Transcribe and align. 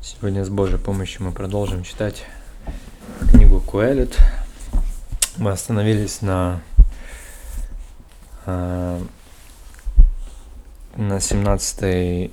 Сегодня 0.00 0.44
с 0.44 0.48
Божьей 0.48 0.78
помощью 0.78 1.24
мы 1.24 1.32
продолжим 1.32 1.82
читать 1.82 2.24
книгу 3.32 3.60
Куэлит. 3.60 4.16
Мы 5.38 5.50
остановились 5.50 6.22
на, 6.22 6.60
э, 8.46 9.00
на 10.96 11.20
17 11.20 12.30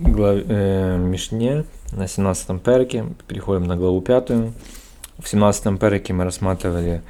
главе, 0.00 0.44
э, 0.48 0.98
Мишне, 0.98 1.64
на 1.92 2.06
17 2.06 2.58
перке. 2.58 3.06
Переходим 3.26 3.64
на 3.64 3.76
главу 3.76 4.02
5. 4.02 4.52
В 5.18 5.26
17 5.26 5.78
перке 5.78 6.12
мы 6.12 6.24
рассматривали, 6.24 7.00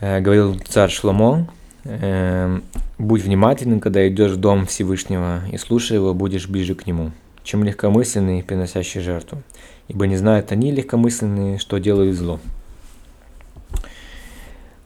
э, 0.00 0.18
говорил 0.18 0.58
царь 0.58 0.90
Шломо, 0.90 1.46
э, 1.84 2.58
«Будь 2.98 3.22
внимательным, 3.22 3.78
когда 3.78 4.06
идешь 4.08 4.32
в 4.32 4.38
дом 4.38 4.66
Всевышнего, 4.66 5.42
и 5.52 5.56
слушай 5.56 5.92
его, 5.92 6.14
будешь 6.14 6.48
ближе 6.48 6.74
к 6.74 6.84
нему» 6.84 7.12
чем 7.46 7.62
легкомысленные, 7.62 8.42
приносящие 8.42 9.02
жертву, 9.02 9.42
ибо 9.86 10.06
не 10.06 10.16
знают 10.16 10.50
они 10.50 10.72
легкомысленные, 10.72 11.58
что 11.58 11.78
делают 11.78 12.16
зло. 12.16 12.40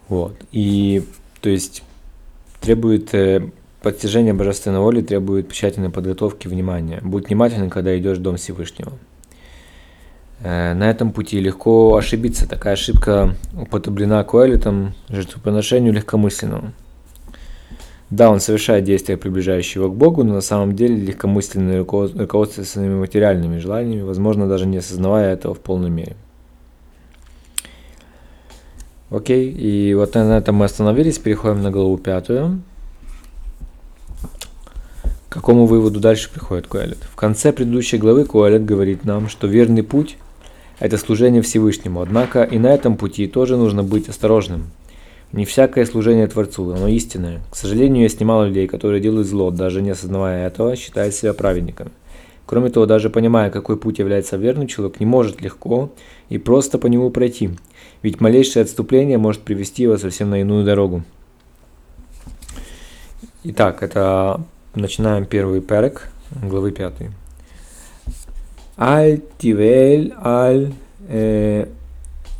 Вот. 0.09 0.37
И, 0.53 1.05
то 1.41 1.49
есть, 1.49 1.83
требует 2.61 3.15
э, 3.15 3.49
постижение 3.81 4.35
божественной 4.35 4.81
воли, 4.81 5.01
требует 5.01 5.51
тщательной 5.51 5.89
подготовки 5.89 6.49
внимания. 6.49 7.01
Будь 7.03 7.29
внимательным, 7.29 7.71
когда 7.71 7.97
идешь 7.99 8.19
в 8.19 8.23
Дом 8.23 8.37
Всевышнего. 8.37 8.93
Э, 10.41 10.75
на 10.75 10.91
этом 10.91 11.13
пути 11.13 11.41
легко 11.41 11.97
ошибиться. 11.97 12.47
Такая 12.47 12.75
ошибка 12.75 13.37
употреблена 13.55 14.23
Коэлитом 14.25 14.95
жертвоприношению 15.09 15.95
легкомысленному. 15.95 16.73
Да, 18.11 18.29
он 18.29 18.41
совершает 18.41 18.83
действия, 18.85 19.17
приближающие 19.17 19.81
его 19.81 19.93
к 19.93 19.97
Богу, 19.97 20.25
но 20.25 20.35
на 20.35 20.41
самом 20.41 20.75
деле 20.75 20.97
легкомысленно 20.97 21.79
руководствуется 21.79 22.65
своими 22.65 22.95
материальными 22.95 23.59
желаниями, 23.59 24.03
возможно, 24.03 24.49
даже 24.49 24.67
не 24.67 24.79
осознавая 24.79 25.33
этого 25.33 25.55
в 25.55 25.61
полной 25.61 25.91
мере. 25.91 26.17
Окей, 29.11 29.51
и 29.51 29.95
вот 29.95 30.15
на 30.15 30.39
этом 30.39 30.57
мы 30.57 30.65
остановились, 30.65 31.19
переходим 31.19 31.63
на 31.63 31.71
главу 31.71 31.99
пятую. 31.99 32.63
К 35.29 35.35
какому 35.35 35.67
выводу 35.67 36.01
дальше 36.01 36.33
приходит 36.33 36.67
Куэлет? 36.67 36.99
В 37.13 37.15
конце 37.15 37.53
предыдущей 37.53 37.99
главы 37.99 38.25
Куэлет 38.25 38.65
говорит 38.65 39.05
нам, 39.05 39.29
что 39.29 39.47
верный 39.47 39.85
путь– 39.85 40.17
это 40.81 40.99
служение 40.99 41.43
Всевышнему, 41.43 42.01
однако 42.01 42.43
и 42.43 42.59
на 42.59 42.69
этом 42.69 42.97
пути 42.97 43.29
тоже 43.29 43.57
нужно 43.57 43.85
быть 43.85 44.09
осторожным– 44.09 44.71
не 45.33 45.45
всякое 45.45 45.87
служение 45.87 46.27
Творцу, 46.27 46.73
оно 46.73 46.89
истинное. 46.89 47.41
К 47.51 47.57
сожалению, 47.57 48.03
есть 48.03 48.21
немало 48.21 48.45
людей, 48.45 48.67
которые 48.67 49.01
делают 49.01 49.29
зло, 49.29 49.51
даже 49.51 49.81
не 49.81 49.91
осознавая 49.91 50.47
этого, 50.47 50.75
считая 50.77 51.11
себя 51.13 51.35
праведниками. 51.35 51.91
Кроме 52.47 52.71
того, 52.71 52.85
даже 52.85 53.11
понимая, 53.11 53.49
какой 53.51 53.77
путь 53.77 54.01
является 54.01 54.37
верным, 54.37 54.67
человек 54.67 54.99
не 54.99 55.07
может 55.07 55.41
легко 55.41 55.93
и 56.29 56.39
просто 56.39 56.79
по 56.79 56.89
нему 56.89 57.11
пройти, 57.11 57.51
ведь 58.03 58.21
малейшее 58.21 58.65
отступление 58.65 59.19
может 59.19 59.43
привести 59.43 59.85
его 59.85 59.99
совсем 59.99 60.31
на 60.31 60.41
иную 60.41 60.65
дорогу. 60.65 61.05
Итак, 63.45 63.85
это 63.85 64.41
начинаем 64.75 65.27
первый 65.27 65.61
перек, 65.61 66.11
главы 66.43 66.73
5. 66.73 66.93
Аль 68.79 69.21
тивель 69.39 70.13
аль 70.21 70.73
э, 71.09 71.69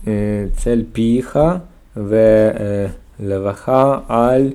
э, 0.05 0.49
цель 0.59 0.85
пиха 0.85 1.65
ולבך 1.98 3.72
על 4.08 4.52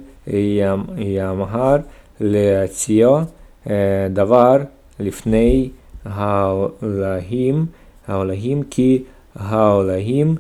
ימהר 0.99 1.77
להציע 2.21 3.09
דבר 4.11 4.57
לפני 5.01 5.71
העולהים, 6.05 7.67
העולהים 8.09 8.63
כי 8.63 9.03
העולהים 9.37 10.37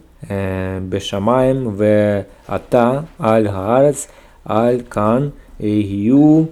בשמיים 0.88 1.74
ואתה 1.76 3.00
על 3.18 3.46
הארץ, 3.46 4.08
על 4.44 4.80
כאן 4.90 5.28
יהיו 5.60 6.44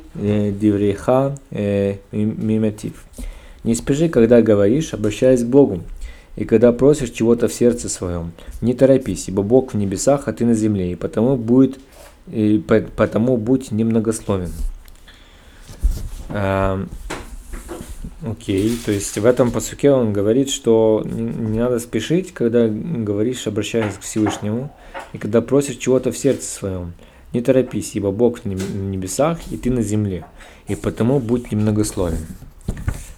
דבריך 0.59 1.13
ממטיב. 2.13 3.05
Не 3.65 3.75
спеши, 3.75 4.09
когда 4.09 4.41
говоришь, 4.41 4.95
обращаясь 4.95 5.43
к 5.43 5.47
Богу, 5.47 5.79
и 6.36 6.46
когда 6.46 6.72
просишь 6.72 7.12
чего-то 7.12 7.48
в 7.48 7.54
сердце 7.54 7.90
своем, 7.90 8.32
не 8.62 8.74
торопись, 8.74 9.28
ибо 9.28 9.44
Бог 9.44 9.74
в 9.74 9.78
небесах, 9.78 10.28
а 10.28 10.34
ты 10.34 10.46
на 10.46 10.56
земле, 10.56 10.92
и 10.92 10.96
потому, 10.96 11.38
будет, 11.38 11.80
и 12.28 12.64
потому 12.96 13.38
будь 13.38 13.72
немногословен. 13.72 14.52
А, 16.30 16.84
окей, 18.26 18.76
то 18.84 18.92
есть 18.92 19.18
в 19.18 19.26
этом 19.26 19.52
посуке 19.52 19.92
он 19.92 20.12
говорит, 20.12 20.50
что 20.50 21.04
не, 21.06 21.60
надо 21.60 21.80
спешить, 21.80 22.34
когда 22.34 22.68
говоришь, 22.68 23.46
обращаясь 23.46 23.94
к 23.94 24.02
Всевышнему, 24.02 24.72
и 25.14 25.20
когда 25.20 25.42
просишь 25.42 25.78
чего-то 25.78 26.12
в 26.12 26.18
сердце 26.18 26.48
своем. 26.48 26.94
Не 27.34 27.42
торопись, 27.42 27.92
ибо 27.96 28.12
Бог 28.12 28.40
в 28.40 28.46
небесах, 28.46 29.40
и 29.52 29.58
ты 29.58 29.72
на 29.72 29.82
земле, 29.82 30.26
и 30.68 30.76
потому 30.76 31.20
будь 31.20 31.52
немногословен. 31.52 32.26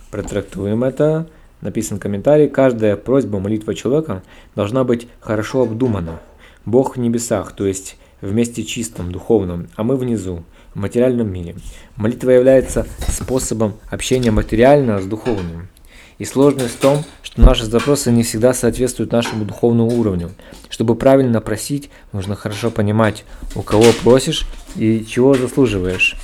Протрактуем 0.10 0.84
это 0.86 1.28
написан 1.62 2.00
комментарий, 2.00 2.48
каждая 2.48 2.96
просьба, 2.96 3.40
молитва 3.40 3.76
человека 3.76 4.24
должна 4.56 4.84
быть 4.84 5.08
хорошо 5.20 5.64
обдумана. 5.64 6.20
Бог 6.66 6.96
в 6.96 7.00
небесах, 7.00 7.54
то 7.54 7.66
есть 7.66 7.98
в 8.22 8.34
месте 8.34 8.64
чистом, 8.64 9.12
духовном, 9.12 9.68
а 9.76 9.84
мы 9.84 9.98
внизу, 9.98 10.44
в 10.74 10.80
материальном 10.80 11.32
мире. 11.32 11.56
Молитва 11.96 12.32
является 12.32 12.86
способом 13.08 13.74
общения 13.90 14.32
материального 14.32 15.02
с 15.02 15.06
духовным. 15.06 15.70
И 16.18 16.26
сложность 16.26 16.76
в 16.76 16.80
том, 16.80 17.04
что 17.24 17.42
наши 17.42 17.66
запросы 17.66 18.12
не 18.12 18.24
всегда 18.24 18.54
соответствуют 18.54 19.12
нашему 19.12 19.44
духовному 19.44 19.98
уровню. 20.00 20.32
Чтобы 20.70 20.96
правильно 20.96 21.42
просить, 21.42 21.90
нужно 22.14 22.36
хорошо 22.36 22.72
понимать, 22.72 23.26
у 23.54 23.62
кого 23.62 23.86
просишь 24.04 24.46
и 24.76 25.06
чего 25.06 25.34
заслуживаешь. 25.34 26.16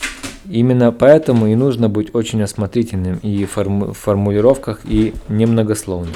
Именно 0.49 0.91
поэтому 0.91 1.47
и 1.47 1.55
нужно 1.55 1.87
быть 1.87 2.15
очень 2.15 2.41
осмотрительным 2.41 3.17
и 3.21 3.45
в 3.45 3.51
форму 3.51 3.93
формулировках 3.93 4.81
и 4.85 5.13
немногословным. 5.29 6.13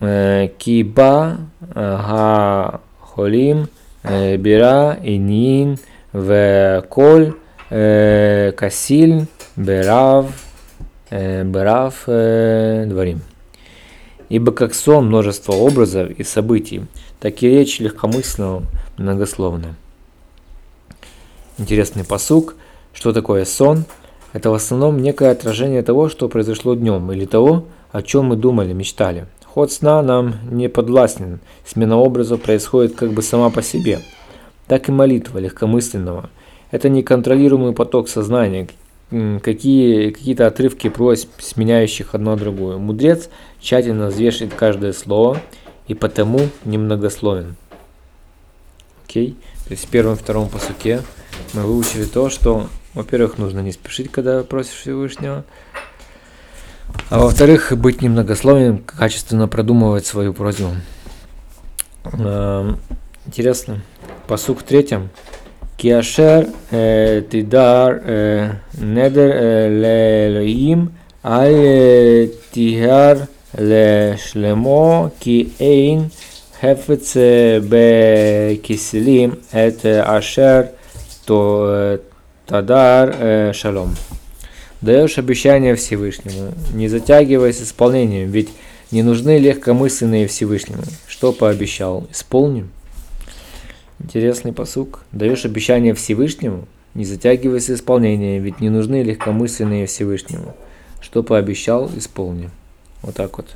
Э, 0.00 0.48
киба 0.58 1.38
э, 1.60 1.74
га 1.74 2.80
холим 3.00 3.68
э, 4.02 4.36
бира 4.36 4.98
инин 5.02 5.78
в 6.12 6.84
коль 6.88 7.34
касиль 7.68 9.26
берав 9.56 10.26
берав 11.10 12.04
дворим. 12.06 13.20
Ибо 14.28 14.52
как 14.52 14.74
сон 14.74 15.06
множество 15.06 15.52
образов 15.52 16.10
и 16.10 16.22
событий, 16.22 16.82
так 17.18 17.42
и 17.42 17.48
речь 17.48 17.80
легкомысленно 17.80 18.62
многословная. 18.98 19.74
Интересный 21.58 22.04
посук. 22.04 22.54
Что 22.92 23.14
такое 23.14 23.46
сон? 23.46 23.84
Это 24.34 24.50
в 24.50 24.54
основном 24.54 25.00
некое 25.00 25.30
отражение 25.30 25.82
того, 25.82 26.10
что 26.10 26.28
произошло 26.28 26.74
днем, 26.74 27.10
или 27.12 27.24
того, 27.24 27.64
о 27.92 28.02
чем 28.02 28.26
мы 28.26 28.36
думали, 28.36 28.74
мечтали. 28.74 29.26
Ход 29.46 29.72
сна 29.72 30.02
нам 30.02 30.34
не 30.50 30.68
подвластен, 30.68 31.40
смена 31.64 31.96
образа 31.96 32.36
происходит 32.36 32.94
как 32.94 33.12
бы 33.12 33.22
сама 33.22 33.48
по 33.48 33.62
себе. 33.62 34.00
Так 34.66 34.90
и 34.90 34.92
молитва 34.92 35.38
легкомысленного. 35.38 36.28
Это 36.70 36.90
неконтролируемый 36.90 37.72
поток 37.72 38.10
сознания, 38.10 38.68
какие, 39.40 40.10
какие-то 40.10 40.46
отрывки 40.46 40.90
просьб, 40.90 41.30
сменяющих 41.38 42.14
одно 42.14 42.36
другое. 42.36 42.76
Мудрец 42.76 43.30
тщательно 43.60 44.08
взвешивает 44.08 44.52
каждое 44.52 44.92
слово 44.92 45.40
и 45.88 45.94
потому 45.94 46.40
немногословен. 46.66 47.56
Окей? 49.06 49.36
То 49.66 49.72
есть 49.72 49.86
в 49.86 49.88
первом 49.88 50.14
и 50.14 50.16
втором 50.16 50.48
посуке 50.48 51.02
мы 51.52 51.62
выучили 51.62 52.04
то, 52.04 52.30
что, 52.30 52.68
во-первых, 52.94 53.36
нужно 53.36 53.58
не 53.60 53.72
спешить, 53.72 54.12
когда 54.12 54.44
просишь 54.44 54.74
Всевышнего, 54.74 55.44
а 57.10 57.18
во-вторых, 57.18 57.72
быть 57.76 58.00
немногословным, 58.00 58.78
качественно 58.78 59.48
продумывать 59.48 60.06
свою 60.06 60.32
просьбу. 60.32 60.70
Эм, 62.04 62.78
интересно. 63.26 63.82
Посук 64.28 64.60
в 64.60 64.62
третьем. 64.62 65.10
Киашер 65.76 66.46
э, 66.70 67.22
тидар 67.28 68.00
э, 68.04 68.52
недер 68.78 69.30
э, 69.34 70.30
лелоим 70.30 70.92
аль 71.24 72.30
тигар 72.52 73.26
ле 73.52 74.16
шлемо 74.24 75.10
ки 75.18 75.52
эйн– 75.58 76.12
Хефец 76.60 77.14
бекиселим 77.64 79.38
эт 79.52 79.84
ашер 79.84 80.70
то 81.26 82.00
тадар 82.46 83.52
шалом. 83.54 83.94
Даешь 84.80 85.18
обещание 85.18 85.74
Всевышнему, 85.74 86.52
не 86.72 86.88
затягивай 86.88 87.52
с 87.52 87.60
исполнением, 87.62 88.30
ведь 88.30 88.48
не 88.90 89.02
нужны 89.02 89.38
легкомысленные 89.38 90.26
Всевышнему. 90.28 90.82
Что 91.06 91.32
пообещал? 91.32 92.06
Исполним. 92.10 92.70
Интересный 93.98 94.52
посук. 94.52 95.04
Даешь 95.12 95.44
обещание 95.44 95.92
Всевышнему, 95.94 96.66
не 96.94 97.04
затягивай 97.04 97.60
с 97.60 97.68
исполнением, 97.68 98.42
ведь 98.42 98.60
не 98.60 98.70
нужны 98.70 99.02
легкомысленные 99.02 99.86
Всевышнему. 99.86 100.54
Что 101.00 101.22
пообещал, 101.22 101.90
исполним. 101.96 102.50
Вот 103.02 103.14
так 103.14 103.36
вот. 103.36 103.46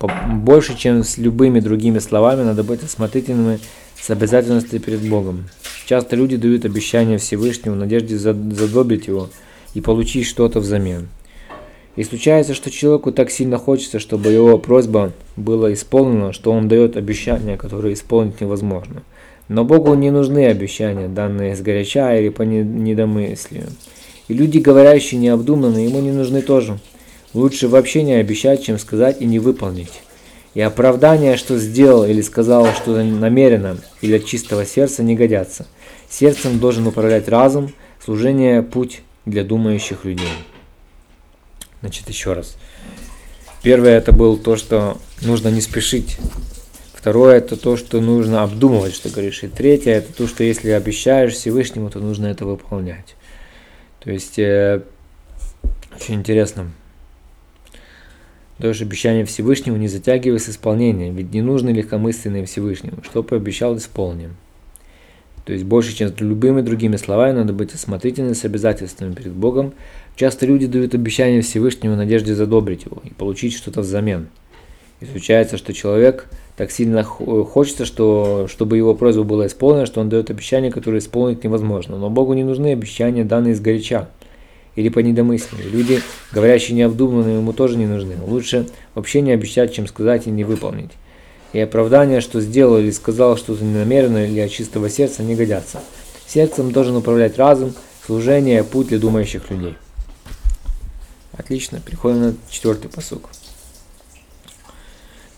Больше, 0.00 0.76
чем 0.76 1.02
с 1.02 1.18
любыми 1.18 1.60
другими 1.60 1.98
словами, 1.98 2.42
надо 2.42 2.62
быть 2.62 2.84
осмотрительными 2.84 3.58
с 4.00 4.10
обязательностью 4.10 4.80
перед 4.80 5.00
Богом. 5.08 5.48
Часто 5.86 6.14
люди 6.14 6.36
дают 6.36 6.64
обещания 6.64 7.18
Всевышнему 7.18 7.74
в 7.74 7.78
надежде 7.78 8.16
задобрить 8.16 9.08
его 9.08 9.28
и 9.74 9.80
получить 9.80 10.26
что-то 10.26 10.60
взамен. 10.60 11.08
И 11.96 12.04
случается, 12.04 12.54
что 12.54 12.70
человеку 12.70 13.10
так 13.10 13.28
сильно 13.28 13.58
хочется, 13.58 13.98
чтобы 13.98 14.30
его 14.30 14.56
просьба 14.58 15.12
была 15.36 15.72
исполнена, 15.72 16.32
что 16.32 16.52
он 16.52 16.68
дает 16.68 16.96
обещания, 16.96 17.56
которые 17.56 17.94
исполнить 17.94 18.40
невозможно. 18.40 19.02
Но 19.48 19.64
Богу 19.64 19.94
не 19.94 20.12
нужны 20.12 20.46
обещания, 20.46 21.08
данные 21.08 21.56
с 21.56 21.60
горяча 21.60 22.16
или 22.16 22.28
по 22.28 22.42
недомыслию. 22.42 23.66
И 24.28 24.34
люди, 24.34 24.58
говорящие 24.58 25.20
необдуманно, 25.20 25.78
ему 25.78 26.00
не 26.00 26.12
нужны 26.12 26.42
тоже. 26.42 26.78
Лучше 27.34 27.68
вообще 27.68 28.02
не 28.02 28.14
обещать, 28.14 28.64
чем 28.64 28.78
сказать 28.78 29.20
и 29.20 29.26
не 29.26 29.38
выполнить. 29.38 30.00
И 30.54 30.60
оправдания, 30.60 31.36
что 31.36 31.58
сделал 31.58 32.04
или 32.04 32.22
сказал 32.22 32.66
что-то 32.72 33.04
намеренно 33.04 33.78
или 34.00 34.16
от 34.16 34.24
чистого 34.24 34.64
сердца, 34.64 35.02
не 35.02 35.14
годятся. 35.14 35.66
Сердцем 36.08 36.58
должен 36.58 36.86
управлять 36.86 37.28
разум, 37.28 37.72
служение– 38.02 38.62
путь 38.64 39.02
для 39.26 39.44
думающих 39.44 40.04
людей. 40.04 40.32
Значит, 41.80 42.08
еще 42.08 42.32
раз. 42.32 42.56
Первое 43.62 43.98
это 43.98 44.12
было 44.12 44.38
то, 44.38 44.56
что 44.56 44.98
нужно 45.22 45.48
не 45.48 45.60
спешить. 45.60 46.16
Второе 46.94 47.38
это 47.38 47.56
то, 47.56 47.76
что 47.76 48.00
нужно 48.00 48.42
обдумывать, 48.42 48.94
что 48.94 49.10
говоришь. 49.10 49.42
И 49.42 49.48
третье 49.48 49.92
это 49.92 50.12
то, 50.12 50.26
что 50.26 50.42
если 50.42 50.70
обещаешь 50.70 51.34
Всевышнему, 51.34 51.90
то 51.90 52.00
нужно 52.00 52.26
это 52.26 52.44
выполнять. 52.44 53.14
То 54.00 54.10
есть 54.10 54.38
э, 54.38 54.82
очень 55.94 56.16
интересно. 56.16 56.72
Даешь 58.58 58.82
обещание 58.82 59.24
Всевышнему, 59.24 59.76
не 59.76 59.88
затягивай 59.88 60.40
с 60.40 60.48
исполнением, 60.48 61.14
ведь 61.14 61.32
не 61.32 61.42
нужно 61.42 61.70
легкомысленное 61.70 62.44
Всевышнему. 62.44 62.98
Что 63.04 63.22
пообещал, 63.22 63.76
исполним. 63.76 64.36
То 65.44 65.52
есть 65.52 65.64
больше, 65.64 65.96
чем 65.96 66.08
с 66.08 66.20
любыми 66.20 66.60
другими 66.60 66.96
словами, 66.96 67.38
надо 67.38 67.54
быть 67.54 67.72
осмотрительным 67.72 68.34
с 68.34 68.44
обязательствами 68.44 69.14
перед 69.14 69.32
Богом. 69.32 69.72
Часто 70.14 70.44
люди 70.44 70.66
дают 70.66 70.94
обещание 70.94 71.40
Всевышнему 71.40 71.94
в 71.94 71.96
надежде 71.96 72.34
задобрить 72.34 72.84
его 72.84 73.00
и 73.04 73.14
получить 73.14 73.54
что-то 73.54 73.80
взамен. 73.80 74.28
И 75.00 75.06
случается, 75.06 75.56
что 75.56 75.72
человек 75.72 76.28
так 76.56 76.72
сильно 76.72 77.04
хочется, 77.04 77.84
что, 77.84 78.48
чтобы 78.48 78.76
его 78.76 78.94
просьба 78.94 79.22
была 79.22 79.46
исполнена, 79.46 79.86
что 79.86 80.00
он 80.00 80.08
дает 80.08 80.28
обещание, 80.28 80.72
которое 80.72 80.98
исполнить 80.98 81.44
невозможно. 81.44 81.96
Но 81.96 82.10
Богу 82.10 82.34
не 82.34 82.42
нужны 82.42 82.72
обещания, 82.72 83.24
данные 83.24 83.52
из 83.52 83.60
горяча 83.60 84.08
или 84.78 84.88
по 84.88 85.00
недомыслию. 85.00 85.70
Люди, 85.70 86.02
говорящие 86.32 86.76
необдуманно, 86.76 87.30
ему 87.30 87.52
тоже 87.52 87.76
не 87.76 87.86
нужны. 87.86 88.16
Лучше 88.24 88.66
вообще 88.94 89.20
не 89.20 89.32
обещать, 89.32 89.74
чем 89.74 89.86
сказать 89.86 90.26
и 90.26 90.30
не 90.30 90.44
выполнить 90.44 90.90
и 91.52 91.60
оправдания, 91.60 92.20
что 92.20 92.40
сделал 92.40 92.78
или 92.78 92.90
сказал 92.90 93.36
что-то 93.36 93.64
ненамеренно 93.64 94.26
или 94.26 94.40
от 94.40 94.50
чистого 94.50 94.90
сердца, 94.90 95.22
не 95.22 95.34
годятся. 95.34 95.80
Сердцем 96.26 96.72
должен 96.72 96.96
управлять 96.96 97.38
разум, 97.38 97.74
служение– 98.04 98.62
путь 98.64 98.88
для 98.88 98.98
думающих 98.98 99.50
людей. 99.50 99.76
Отлично, 101.32 101.80
переходим 101.80 102.20
на 102.20 102.34
четвертый 102.50 102.90
посук. 102.90 103.30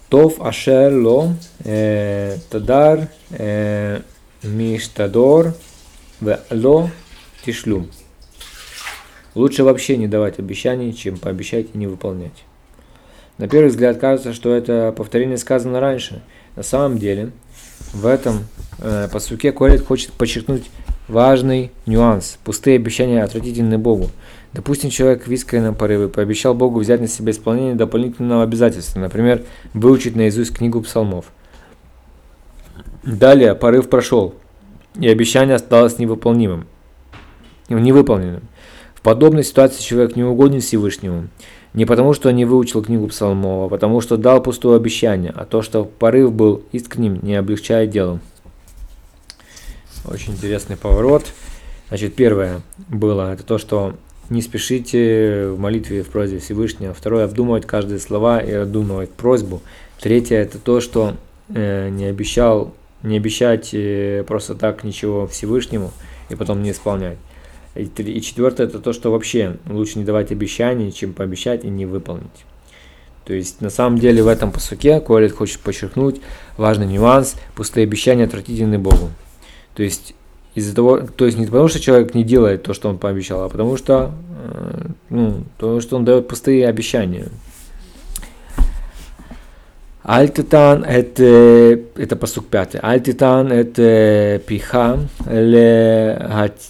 Тов 0.09 0.41
ашер 0.41 0.93
ло 0.93 1.37
э, 1.61 2.39
тадар 2.51 3.09
э, 3.31 4.01
миштадор 4.43 5.55
в 6.21 6.41
ло 6.51 6.91
тишлю. 7.45 7.87
Лучше 9.35 9.65
вообще 9.65 9.97
не 9.97 10.09
давать 10.09 10.39
обещаний, 10.39 10.93
чем 10.93 11.17
пообещать 11.17 11.69
и 11.73 11.79
не 11.79 11.87
выполнять. 11.87 12.45
На 13.39 13.49
первый 13.49 13.69
взгляд 13.69 13.99
кажется, 13.99 14.33
что 14.33 14.55
это 14.55 14.93
повторение 14.97 15.39
сказано 15.39 15.81
раньше. 15.81 16.23
На 16.57 16.63
самом 16.63 16.99
деле, 16.99 17.31
в 17.93 18.07
этом 18.07 18.41
э, 18.79 19.09
посуке 19.11 19.53
Колет 19.53 19.87
хочет 19.87 20.13
подчеркнуть 20.13 20.65
важный 21.09 21.71
нюанс. 21.87 22.39
Пустые 22.45 22.77
обещания 22.77 23.23
отвратительны 23.23 23.79
Богу. 23.79 24.11
Допустим, 24.53 24.91
человек 24.91 25.27
в 25.27 25.33
искреннем 25.33 25.75
порыве 25.75 26.09
пообещал 26.09 26.55
Богу 26.55 26.81
взять 26.81 27.01
на 27.01 27.07
себя 27.07 27.31
исполнение 27.31 27.75
дополнительного 27.75 28.43
обязательства, 28.43 28.99
например, 28.99 29.45
выучить 29.75 30.17
наизусть 30.17 30.57
книгу 30.57 30.83
псалмов. 30.83 31.27
Далее 33.05 33.55
порыв 33.55 33.89
прошел, 33.89 34.35
и 34.99 35.09
обещание 35.09 35.55
осталось 35.55 35.99
невыполнимым, 35.99 36.67
невыполненным. 37.69 38.43
В 39.01 39.03
подобной 39.03 39.45
ситуации 39.45 39.83
человек 39.83 40.15
не 40.15 40.25
угоден 40.25 40.61
Всевышнему. 40.61 41.29
Не 41.73 41.87
потому, 41.87 42.13
что 42.13 42.31
не 42.33 42.45
выучил 42.45 42.83
книгу 42.83 43.07
псалмов, 43.07 43.67
а 43.67 43.69
потому, 43.71 44.03
что 44.03 44.19
дал 44.19 44.43
пустое 44.43 44.77
обещание, 44.77 45.33
а 45.35 45.47
то, 45.47 45.63
что 45.63 45.85
порыв 45.85 46.35
был 46.35 46.65
искренним, 46.73 47.19
не 47.23 47.35
облегчает 47.35 47.89
дело. 47.89 48.21
Очень 50.05 50.35
интересный 50.35 50.77
поворот. 50.77 51.25
Значит, 51.89 52.15
первое 52.15 52.61
было, 52.89 53.33
это 53.33 53.43
то, 53.43 53.57
что 53.57 53.95
не 54.29 54.43
спешите 54.43 55.47
в 55.49 55.59
молитве 55.59 56.03
в 56.03 56.09
просьбе 56.09 56.39
Всевышнего. 56.39 56.93
Второе, 56.93 57.25
обдумывать 57.25 57.65
каждые 57.65 58.01
слова 58.01 58.39
и 58.41 58.53
обдумывать 58.53 59.13
просьбу. 59.13 59.63
Третье, 59.99 60.37
это 60.37 60.59
то, 60.59 60.83
что 60.83 61.17
э, 61.49 61.89
не 61.89 62.05
обещал, 62.05 62.75
не 63.03 63.17
обещать 63.17 63.71
э, 63.73 64.25
просто 64.29 64.55
так 64.55 64.85
ничего 64.85 65.27
Всевышнему 65.27 65.91
и 66.29 66.35
потом 66.35 66.63
не 66.63 66.73
исполнять. 66.73 67.17
И, 67.81 68.21
четвертое 68.21 68.67
это 68.67 68.79
то, 68.79 68.93
что 68.93 69.11
вообще 69.11 69.57
лучше 69.69 69.99
не 69.99 70.05
давать 70.05 70.33
обещаний, 70.33 70.93
чем 70.93 71.13
пообещать 71.13 71.65
и 71.65 71.69
не 71.69 71.87
выполнить. 71.87 72.45
То 73.25 73.35
есть 73.35 73.61
на 73.61 73.71
самом 73.71 73.99
деле 73.99 74.23
в 74.23 74.29
этом 74.29 74.51
посуке 74.51 75.01
Колет 75.01 75.33
хочет 75.33 75.61
подчеркнуть 75.61 76.21
важный 76.57 76.87
нюанс, 76.87 77.37
пустые 77.55 77.85
обещания 77.85 78.25
отвратительны 78.25 78.79
Богу. 78.79 79.11
То 79.75 79.83
есть 79.83 80.15
из-за 80.55 80.75
того, 80.75 80.99
то 80.99 81.27
есть 81.27 81.39
не 81.39 81.47
потому, 81.47 81.69
что 81.69 81.81
человек 81.81 82.15
не 82.15 82.25
делает 82.25 82.65
то, 82.65 82.75
что 82.75 82.89
он 82.89 82.99
пообещал, 82.99 83.45
а 83.45 83.49
потому 83.49 83.77
что, 83.77 84.13
э, 84.45 84.89
ну, 85.11 85.45
то, 85.59 85.81
что 85.81 85.97
он 85.97 86.05
дает 86.05 86.29
пустые 86.29 86.67
обещания. 86.67 87.29
אל 90.11 90.29
תטען 90.29 90.85
את, 90.85 91.21
אה, 91.21 92.03
את 92.03 92.13
הפסוק 92.13 92.45
פאתי, 92.51 92.79
אל 92.85 92.99
תטען 92.99 93.61
את 93.61 93.79
אה, 93.79 94.37
פיך 94.45 94.79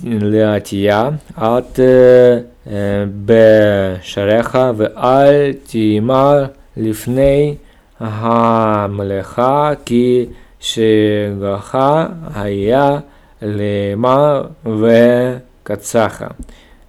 לעטייה 0.04 1.08
עד 1.36 1.64
אה, 1.78 3.04
בשעריך 3.26 4.58
ואל 4.76 5.52
תאמר 5.66 6.44
לפני 6.76 7.54
המלאכה 8.00 9.70
כי 9.84 10.26
שגרך 10.60 11.74
היה 12.34 12.98
למר 13.42 14.46
וקצחה. 14.66 16.26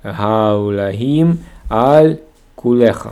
האולהים 0.03 1.34
על 1.70 2.13
כולך. 2.55 3.10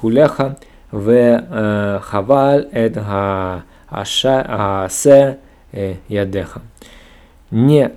כולך 0.00 0.42
в 0.90 1.10
э, 1.10 2.00
хаваль 2.02 2.68
эт 2.72 2.96
асе 3.88 4.28
а, 4.28 4.88
э, 5.72 5.96
ядеха. 6.08 6.62
Не 7.50 7.92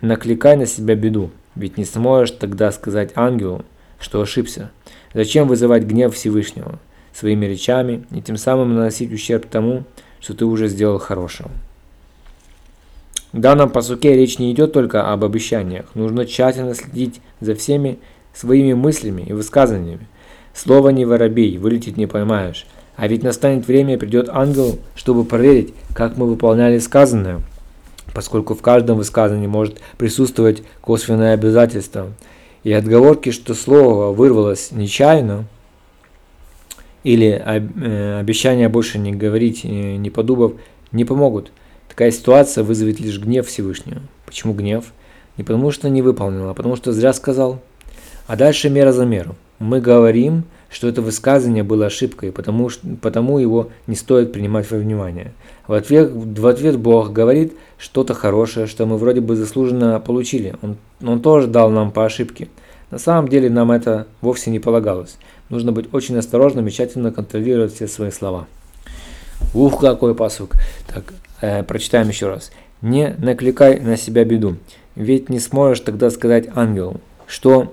накликай 0.00 0.56
на 0.56 0.66
себя 0.66 0.94
беду, 0.94 1.30
ведь 1.54 1.76
не 1.76 1.84
сможешь 1.84 2.32
тогда 2.32 2.72
сказать 2.72 3.12
ангелу, 3.14 3.64
что 3.98 4.20
ошибся. 4.20 4.70
Зачем 5.14 5.48
вызывать 5.48 5.84
гнев 5.84 6.14
Всевышнего 6.14 6.78
своими 7.12 7.46
речами 7.46 8.04
и 8.10 8.20
тем 8.20 8.36
самым 8.36 8.74
наносить 8.74 9.12
ущерб 9.12 9.46
тому, 9.46 9.84
что 10.20 10.34
ты 10.34 10.44
уже 10.44 10.68
сделал 10.68 10.98
хорошего? 10.98 11.50
В 13.32 13.40
данном 13.40 13.70
посуке 13.70 14.14
речь 14.14 14.38
не 14.38 14.52
идет 14.52 14.72
только 14.72 15.12
об 15.12 15.24
обещаниях. 15.24 15.86
Нужно 15.94 16.26
тщательно 16.26 16.74
следить 16.74 17.20
за 17.40 17.54
всеми 17.54 17.98
своими 18.32 18.72
мыслями 18.72 19.22
и 19.22 19.32
высказываниями, 19.32 20.06
Слово 20.56 20.88
не 20.88 21.04
воробей, 21.04 21.58
вылететь 21.58 21.98
не 21.98 22.06
поймаешь. 22.06 22.66
А 22.96 23.08
ведь 23.08 23.22
настанет 23.22 23.66
время, 23.66 23.98
придет 23.98 24.30
ангел, 24.30 24.78
чтобы 24.94 25.24
проверить, 25.24 25.74
как 25.94 26.16
мы 26.16 26.26
выполняли 26.26 26.78
сказанное, 26.78 27.42
поскольку 28.14 28.54
в 28.54 28.62
каждом 28.62 28.96
высказании 28.96 29.46
может 29.46 29.80
присутствовать 29.98 30.62
косвенное 30.80 31.34
обязательство. 31.34 32.12
И 32.64 32.72
отговорки, 32.72 33.32
что 33.32 33.52
слово 33.52 34.12
вырвалось 34.14 34.72
нечаянно, 34.72 35.44
или 37.04 37.40
э, 37.44 38.18
обещание 38.18 38.70
больше 38.70 38.98
не 38.98 39.12
говорить, 39.12 39.60
э, 39.64 39.96
не 39.96 40.08
подумав, 40.08 40.54
не 40.90 41.04
помогут. 41.04 41.52
Такая 41.86 42.10
ситуация 42.10 42.64
вызовет 42.64 42.98
лишь 42.98 43.20
гнев 43.20 43.46
Всевышнего. 43.46 44.00
Почему 44.24 44.54
гнев? 44.54 44.86
Не 45.36 45.44
потому 45.44 45.70
что 45.70 45.90
не 45.90 46.00
выполнил, 46.00 46.48
а 46.48 46.54
потому 46.54 46.76
что 46.76 46.92
зря 46.92 47.12
сказал. 47.12 47.60
А 48.26 48.36
дальше 48.36 48.70
мера 48.70 48.92
за 48.92 49.04
меру 49.04 49.36
мы 49.58 49.80
говорим, 49.80 50.44
что 50.68 50.88
это 50.88 51.00
высказывание 51.00 51.62
было 51.62 51.86
ошибкой, 51.86 52.32
потому, 52.32 52.70
потому 53.00 53.38
его 53.38 53.70
не 53.86 53.94
стоит 53.94 54.32
принимать 54.32 54.70
во 54.70 54.78
внимание. 54.78 55.32
В 55.66 55.72
ответ, 55.72 56.10
в 56.12 56.46
ответ 56.46 56.76
Бог 56.78 57.12
говорит 57.12 57.54
что-то 57.78 58.14
хорошее, 58.14 58.66
что 58.66 58.84
мы 58.84 58.98
вроде 58.98 59.20
бы 59.20 59.36
заслуженно 59.36 59.98
получили. 60.00 60.54
Он, 60.62 60.76
он 61.02 61.20
тоже 61.20 61.46
дал 61.46 61.70
нам 61.70 61.92
по 61.92 62.04
ошибке. 62.04 62.48
На 62.90 62.98
самом 62.98 63.28
деле 63.28 63.48
нам 63.48 63.70
это 63.72 64.06
вовсе 64.20 64.50
не 64.50 64.58
полагалось. 64.58 65.16
Нужно 65.48 65.72
быть 65.72 65.92
очень 65.92 66.16
осторожным 66.16 66.66
и 66.66 66.70
тщательно 66.70 67.12
контролировать 67.12 67.74
все 67.74 67.86
свои 67.86 68.10
слова. 68.10 68.46
Ух, 69.54 69.80
какой 69.80 70.14
посук. 70.14 70.52
Так, 70.86 71.12
э, 71.40 71.62
прочитаем 71.62 72.08
еще 72.08 72.28
раз. 72.28 72.50
Не 72.82 73.14
накликай 73.18 73.80
на 73.80 73.96
себя 73.96 74.24
беду, 74.24 74.56
ведь 74.94 75.28
не 75.28 75.38
сможешь 75.38 75.80
тогда 75.80 76.10
сказать 76.10 76.48
ангелу, 76.54 77.00
что 77.26 77.72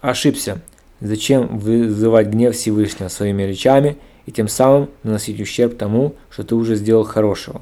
ошибся. 0.00 0.60
Зачем 1.00 1.58
вызывать 1.58 2.28
гнев 2.28 2.54
Всевышнего 2.54 3.08
своими 3.08 3.44
речами 3.44 3.96
и 4.26 4.32
тем 4.32 4.48
самым 4.48 4.90
наносить 5.02 5.40
ущерб 5.40 5.76
тому, 5.76 6.14
что 6.30 6.42
ты 6.42 6.54
уже 6.54 6.74
сделал 6.74 7.04
хорошего. 7.04 7.60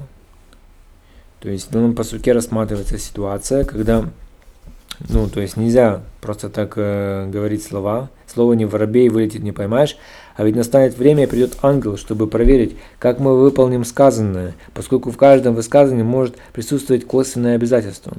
То 1.39 1.49
есть 1.49 1.67
в 1.67 1.71
данном 1.71 1.93
посуке 1.93 2.31
рассматривается 2.31 2.97
ситуация, 2.97 3.63
когда 3.63 4.09
ну, 5.09 5.29
то 5.29 5.41
есть 5.41 5.57
нельзя 5.57 6.01
просто 6.21 6.49
так 6.49 6.73
э, 6.75 7.29
говорить 7.29 7.63
слова. 7.63 8.09
Слово 8.25 8.53
не 8.53 8.65
воробей 8.65 9.09
вылетит, 9.09 9.43
не 9.43 9.51
поймаешь. 9.51 9.95
А 10.35 10.43
ведь 10.43 10.55
настанет 10.55 10.97
время 10.97 11.23
и 11.23 11.27
придет 11.27 11.57
ангел, 11.61 11.97
чтобы 11.97 12.27
проверить, 12.27 12.75
как 12.99 13.19
мы 13.19 13.39
выполним 13.39 13.85
сказанное, 13.85 14.55
поскольку 14.73 15.11
в 15.11 15.17
каждом 15.17 15.53
высказании 15.55 16.03
может 16.03 16.35
присутствовать 16.51 17.05
косвенное 17.05 17.55
обязательство. 17.55 18.13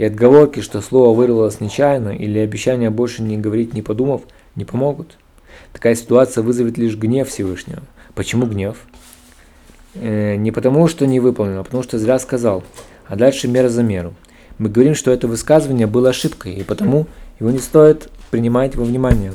И 0.00 0.04
отговорки, 0.04 0.60
что 0.60 0.80
слово 0.80 1.14
вырвалось 1.14 1.60
нечаянно, 1.60 2.08
или 2.08 2.38
обещание 2.38 2.88
больше 2.88 3.20
не 3.20 3.36
говорить 3.36 3.74
не 3.74 3.82
подумав, 3.82 4.22
не 4.56 4.64
помогут. 4.64 5.18
Такая 5.74 5.94
ситуация 5.94 6.40
вызовет 6.40 6.78
лишь 6.78 6.96
гнев 6.96 7.28
Всевышнего. 7.28 7.82
Почему 8.14 8.46
гнев? 8.46 8.78
Э, 9.94 10.36
не 10.36 10.52
потому, 10.52 10.88
что 10.88 11.06
не 11.06 11.20
выполнил, 11.20 11.60
а 11.60 11.64
потому, 11.64 11.82
что 11.82 11.98
зря 11.98 12.18
сказал. 12.18 12.64
А 13.08 13.16
дальше 13.16 13.46
мера 13.46 13.68
за 13.68 13.82
меру 13.82 14.14
мы 14.56 14.70
говорим, 14.70 14.94
что 14.94 15.10
это 15.10 15.28
высказывание 15.28 15.86
было 15.86 16.08
ошибкой, 16.08 16.54
и 16.54 16.62
потому 16.62 17.06
его 17.38 17.50
не 17.50 17.58
стоит 17.58 18.08
принимать 18.30 18.76
во 18.76 18.84
внимание. 18.84 19.32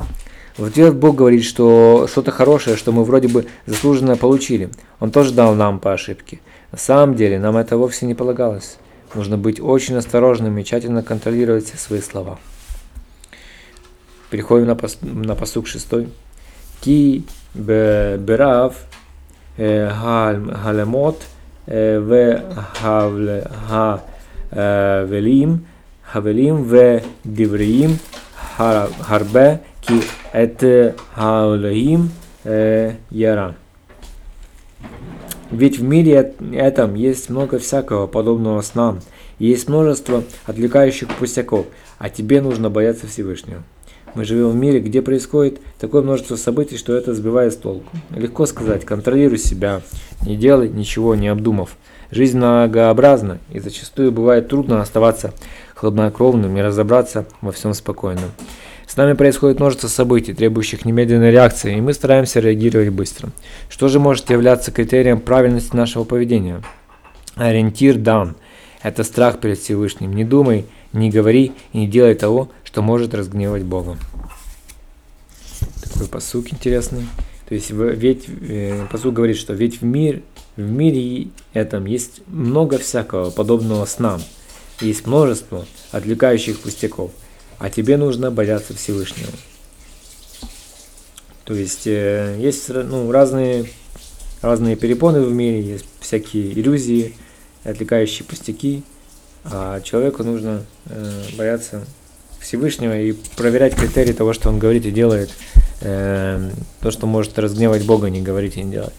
В 0.58 0.66
ответ 0.66 0.96
Бог 0.96 1.16
говорит, 1.16 1.44
что 1.44 2.08
что-то 2.10 2.32
хорошее, 2.32 2.76
что 2.76 2.92
мы 2.92 3.04
вроде 3.04 3.28
бы 3.28 3.46
заслуженно 3.68 4.18
получили, 4.18 4.72
Он 5.00 5.12
тоже 5.12 5.32
дал 5.32 5.54
нам 5.54 5.80
по 5.80 5.94
ошибке. 5.94 6.40
На 6.72 6.80
самом 6.80 7.14
деле 7.14 7.38
нам 7.38 7.56
это 7.56 7.78
вовсе 7.78 8.08
не 8.08 8.16
полагалось. 8.16 8.80
Нужно 9.16 9.38
быть 9.38 9.62
очень 9.62 9.96
осторожным 9.96 10.58
и 10.58 10.64
тщательно 10.64 11.02
контролировать 11.02 11.66
все 11.66 11.78
свои 11.78 12.02
слова. 12.02 12.38
Переходим 14.30 14.68
на, 14.68 14.76
пос, 14.76 14.98
на 15.02 15.36
посук 15.36 15.68
6. 15.68 15.88
Ки 16.82 17.24
берав 17.56 18.76
халемот 19.58 21.22
э, 21.66 21.96
э, 21.96 22.00
в 22.00 22.42
хавелим 24.52 25.54
э, 25.54 25.58
хавелим 26.04 26.64
в 26.64 27.02
дивриим 27.24 28.00
харбе 28.58 29.62
ки 29.82 30.02
эт 30.34 30.96
хаулеим 31.14 32.12
яран. 33.10 33.56
Ведь 35.56 35.80
в 35.80 35.84
мире 35.84 36.34
этом 36.52 36.96
есть 36.96 37.30
много 37.30 37.60
всякого 37.60 38.08
подобного 38.08 38.60
снам, 38.60 39.00
и 39.40 39.48
есть 39.48 39.70
множество 39.70 40.22
отвлекающих 40.46 41.08
пустяков, 41.16 41.68
а 41.98 42.10
тебе 42.10 42.42
нужно 42.42 42.70
бояться 42.70 43.08
Всевышнего. 43.08 43.64
Мы 44.16 44.26
живем 44.26 44.50
в 44.50 44.56
мире, 44.56 44.82
где 44.82 45.02
происходит 45.02 45.62
такое 45.80 46.02
множество 46.02 46.36
событий, 46.36 46.76
что 46.76 46.94
это 46.94 47.14
сбивает 47.14 47.54
с 47.54 47.56
толку. 47.56 47.86
Легко 48.10 48.46
сказать, 48.46 48.84
контролируй 48.84 49.38
себя, 49.38 49.82
не 50.26 50.36
делай 50.36 50.68
ничего 50.68 51.16
не 51.16 51.30
обдумав. 51.30 51.78
Жизнь 52.12 52.38
многообразна, 52.38 53.40
и 53.50 53.60
зачастую 53.60 54.12
бывает 54.12 54.50
трудно 54.50 54.82
оставаться 54.82 55.34
хладнокровным 55.74 56.58
и 56.58 56.62
разобраться 56.62 57.26
во 57.40 57.54
всем 57.54 57.74
спокойно. 57.74 58.32
С 58.88 58.98
нами 58.98 59.14
происходит 59.14 59.60
множество 59.60 59.88
событий, 59.88 60.34
требующих 60.34 60.86
немедленной 60.86 61.32
реакции, 61.32 61.78
и 61.78 61.82
мы 61.82 61.94
стараемся 61.94 62.40
реагировать 62.40 62.90
быстро. 62.90 63.30
Что 63.70 63.88
же 63.88 64.00
может 64.00 64.30
являться 64.30 64.72
критерием 64.72 65.20
правильности 65.20 65.76
нашего 65.76 66.04
поведения? 66.04 66.62
Ориентир 67.36 67.98
дан. 67.98 68.36
Это 68.84 69.04
страх 69.04 69.40
перед 69.40 69.58
Всевышним. 69.58 70.14
Не 70.14 70.24
думай, 70.24 70.66
не 70.94 71.10
говори 71.10 71.52
и 71.74 71.80
не 71.80 71.88
делай 71.88 72.14
того, 72.14 72.50
что 72.64 72.82
может 72.82 73.14
разгневать 73.14 73.64
Бога. 73.64 73.98
Такой 75.84 76.08
посук 76.08 76.54
интересный. 76.54 77.08
То 77.48 77.56
есть 77.56 77.72
ведь 77.72 78.26
э, 78.28 78.86
посук 78.92 79.14
говорит, 79.14 79.38
что 79.38 79.54
ведь 79.54 79.82
в 79.82 79.84
мир 79.84 80.22
в 80.56 80.62
мире 80.62 81.28
этом 81.54 81.86
есть 81.86 82.22
много 82.28 82.78
всякого 82.78 83.30
подобного 83.30 83.86
снам. 83.86 84.22
Есть 84.80 85.06
множество 85.06 85.66
отвлекающих 85.92 86.60
пустяков 86.60 87.12
а 87.66 87.72
тебе 87.72 87.98
нужно 87.98 88.30
бояться 88.30 88.76
Всевышнего. 88.76 89.32
То 91.46 91.56
есть 91.56 91.88
э, 91.88 92.38
есть 92.40 92.70
ну, 92.70 93.12
разные, 93.12 93.66
разные 94.44 94.76
перепоны 94.76 95.22
в 95.22 95.34
мире, 95.34 95.62
есть 95.64 95.86
всякие 96.00 96.54
иллюзии, 96.54 97.16
отвлекающие 97.64 98.24
пустяки, 98.24 98.84
а 99.46 99.82
человеку 99.82 100.24
нужно 100.24 100.64
э, 100.86 101.24
бояться 101.36 101.84
Всевышнего 102.40 102.96
и 102.96 103.14
проверять 103.36 103.74
критерии 103.74 104.14
того, 104.14 104.34
что 104.34 104.50
он 104.50 104.60
говорит 104.60 104.86
и 104.86 104.92
делает, 104.92 105.32
э, 105.82 106.52
то, 106.82 106.92
что 106.92 107.08
может 107.08 107.40
разгневать 107.40 107.84
Бога, 107.84 108.12
не 108.12 108.22
говорить 108.22 108.58
и 108.58 108.64
не 108.64 108.74
делать. 108.74 108.94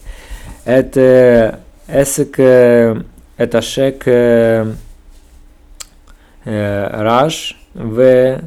Это 0.65 1.61
эсэк, 1.87 2.37
э, 2.37 3.01
это 3.37 3.61
шек, 3.61 4.03
э, 4.07 4.73
э, 6.43 6.87
раш, 6.91 7.56
וגז, 7.77 8.39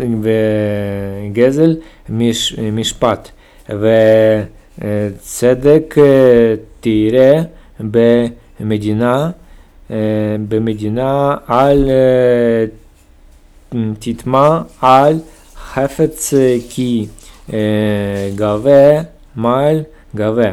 אה, 0.00 0.06
וגזל 0.22 1.76
מש, 2.08 2.58
משפט, 2.58 3.30
וצדק 4.78 5.94
אה, 5.98 6.02
אה, 6.02 6.54
תראה 6.80 7.42
במדינה, 8.60 9.30
במדינה 10.48 11.36
על 11.46 11.90
תטמע 13.98 14.60
על 14.80 15.18
חפץ 15.56 16.34
כי 16.70 17.06
גבה 18.36 19.00
מעל 19.36 19.82
גבה. 20.14 20.52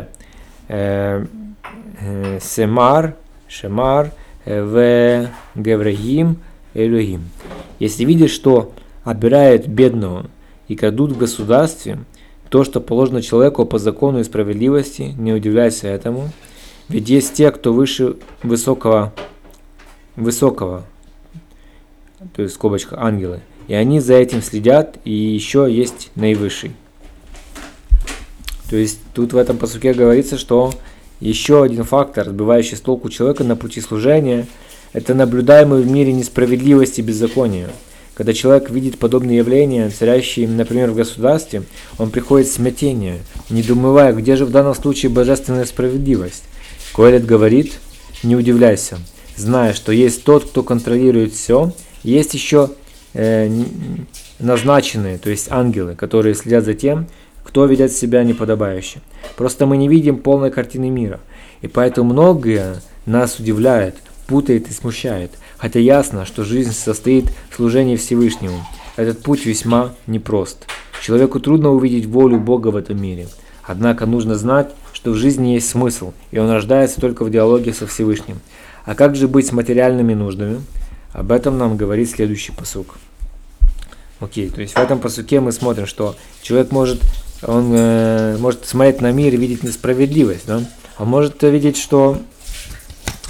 סמר, 2.39 2.99
שמר 3.47 4.01
וגבריים 4.47 6.33
Элюгим. 6.75 7.29
Если 7.79 8.05
видишь, 8.05 8.31
что 8.31 8.71
обирают 9.03 9.67
бедного 9.67 10.27
и 10.67 10.75
крадут 10.75 11.13
в 11.13 11.17
государстве 11.17 11.99
то, 12.49 12.63
что 12.63 12.79
положено 12.79 13.21
человеку 13.21 13.65
по 13.65 13.79
закону 13.79 14.19
и 14.19 14.23
справедливости, 14.23 15.13
не 15.17 15.33
удивляйся 15.33 15.87
этому, 15.87 16.29
ведь 16.89 17.09
есть 17.09 17.33
те, 17.33 17.51
кто 17.51 17.73
выше 17.73 18.17
высокого, 18.43 19.13
высокого, 20.15 20.85
то 22.35 22.43
есть 22.43 22.55
скобочка 22.55 23.01
ангелы, 23.01 23.41
и 23.67 23.73
они 23.73 23.99
за 23.99 24.13
этим 24.13 24.41
следят, 24.41 24.99
и 25.03 25.11
еще 25.11 25.67
есть 25.69 26.11
наивысший. 26.15 26.71
То 28.69 28.75
есть 28.75 28.99
тут 29.13 29.33
в 29.33 29.37
этом 29.37 29.57
посуке 29.57 29.93
говорится, 29.93 30.37
что 30.37 30.73
еще 31.19 31.63
один 31.63 31.83
фактор, 31.83 32.29
сбивающий 32.29 32.77
с 32.77 32.81
толку 32.81 33.09
человека 33.09 33.43
на 33.43 33.55
пути 33.55 33.81
служения, 33.81 34.47
это 34.93 35.13
наблюдаемый 35.13 35.81
в 35.81 35.87
мире 35.89 36.13
несправедливость 36.13 36.99
и 36.99 37.01
беззаконие. 37.01 37.69
Когда 38.15 38.33
человек 38.33 38.69
видит 38.69 38.97
подобные 38.97 39.37
явления, 39.37 39.89
царящие, 39.89 40.47
например, 40.47 40.91
в 40.91 40.95
государстве, 40.95 41.63
он 41.97 42.11
приходит 42.11 42.47
в 42.47 42.53
смятение, 42.53 43.19
недоумевая, 43.49 44.13
где 44.13 44.37
же 44.37 44.45
в 44.45 44.51
данном 44.51 44.73
случае 44.73 45.09
божественная 45.11 45.65
справедливость. 45.65 46.43
Коэлет 46.95 47.25
говорит, 47.25 47.73
не 48.23 48.37
удивляйся, 48.37 48.97
зная, 49.35 49.73
что 49.73 49.91
есть 49.91 50.23
тот, 50.23 50.45
кто 50.45 50.63
контролирует 50.63 51.33
все, 51.33 51.73
есть 52.03 52.33
еще 52.33 52.71
э, 53.13 53.49
назначенные, 54.39 55.17
то 55.17 55.29
есть 55.29 55.47
ангелы, 55.51 55.95
которые 55.95 56.35
следят 56.35 56.63
за 56.63 56.73
тем, 56.73 57.07
кто 57.43 57.65
ведет 57.65 57.91
себя 57.91 58.23
неподобающе. 58.23 58.99
Просто 59.35 59.65
мы 59.65 59.75
не 59.75 59.89
видим 59.89 60.19
полной 60.19 60.51
картины 60.51 60.89
мира, 60.89 61.19
и 61.61 61.67
поэтому 61.67 62.13
многое 62.13 62.81
нас 63.05 63.39
удивляет, 63.39 63.95
путает 64.25 64.69
и 64.69 64.73
смущает, 64.73 65.31
хотя 65.57 65.79
ясно, 65.79 66.25
что 66.25 66.43
жизнь 66.43 66.71
состоит 66.71 67.25
в 67.49 67.55
служении 67.55 67.95
Всевышнему. 67.95 68.65
Этот 68.95 69.21
путь 69.21 69.45
весьма 69.45 69.93
непрост. 70.07 70.65
Человеку 71.01 71.39
трудно 71.39 71.71
увидеть 71.71 72.05
волю 72.05 72.39
Бога 72.39 72.69
в 72.69 72.75
этом 72.75 73.01
мире. 73.01 73.27
Однако 73.63 74.05
нужно 74.05 74.35
знать, 74.35 74.71
что 74.93 75.11
в 75.11 75.15
жизни 75.15 75.49
есть 75.49 75.69
смысл, 75.69 76.13
и 76.31 76.37
он 76.37 76.49
рождается 76.49 77.01
только 77.01 77.25
в 77.25 77.31
диалоге 77.31 77.73
со 77.73 77.87
Всевышним. 77.87 78.39
А 78.85 78.95
как 78.95 79.15
же 79.15 79.27
быть 79.27 79.47
с 79.47 79.51
материальными 79.51 80.13
нуждами? 80.13 80.61
Об 81.13 81.31
этом 81.31 81.57
нам 81.57 81.77
говорит 81.77 82.09
следующий 82.09 82.51
посук. 82.51 82.95
Окей, 84.19 84.49
то 84.49 84.61
есть 84.61 84.73
в 84.75 84.77
этом 84.77 84.99
посуке 84.99 85.39
мы 85.39 85.51
смотрим, 85.51 85.87
что 85.87 86.15
человек 86.41 86.71
может 86.71 87.01
он 87.41 87.71
э, 87.73 88.37
может 88.39 88.65
смотреть 88.65 89.01
на 89.01 89.11
мир 89.11 89.33
и 89.33 89.37
видеть 89.37 89.63
несправедливость, 89.63 90.47
да? 90.47 90.61
Он 90.97 91.07
может 91.07 91.41
видеть, 91.43 91.77
что 91.77 92.19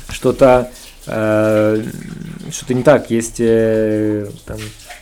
что-то 0.10 0.70
что-то 1.06 2.74
не 2.74 2.84
так, 2.84 3.12
есть 3.12 3.40
э, 3.40 4.28
там, 4.46 4.58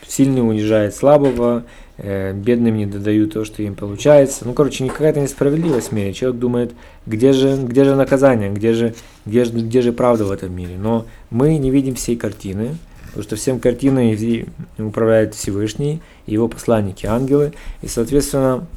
сильный 0.07 0.41
унижает 0.41 0.95
слабого, 0.95 1.63
э, 1.97 2.33
бедным 2.33 2.77
не 2.77 2.85
додают 2.85 3.33
то, 3.33 3.45
что 3.45 3.63
им 3.63 3.75
получается. 3.75 4.45
Ну, 4.45 4.53
короче, 4.53 4.87
какая-то 4.87 5.19
несправедливость 5.19 5.89
в 5.89 5.91
мире. 5.93 6.13
Человек 6.13 6.39
думает, 6.39 6.73
где 7.05 7.33
же, 7.33 7.57
где 7.57 7.83
же 7.83 7.95
наказание, 7.95 8.51
где 8.51 8.73
же, 8.73 8.95
где, 9.25 9.45
же, 9.45 9.51
где 9.51 9.81
же 9.81 9.93
правда 9.93 10.25
в 10.25 10.31
этом 10.31 10.53
мире. 10.53 10.75
Но 10.77 11.05
мы 11.29 11.57
не 11.57 11.71
видим 11.71 11.95
всей 11.95 12.15
картины, 12.15 12.77
потому 13.07 13.23
что 13.23 13.35
всем 13.35 13.59
картиной 13.59 14.47
управляет 14.77 15.35
Всевышний, 15.35 16.01
его 16.25 16.47
посланники, 16.47 17.05
ангелы. 17.05 17.53
И, 17.81 17.87
соответственно, 17.87 18.67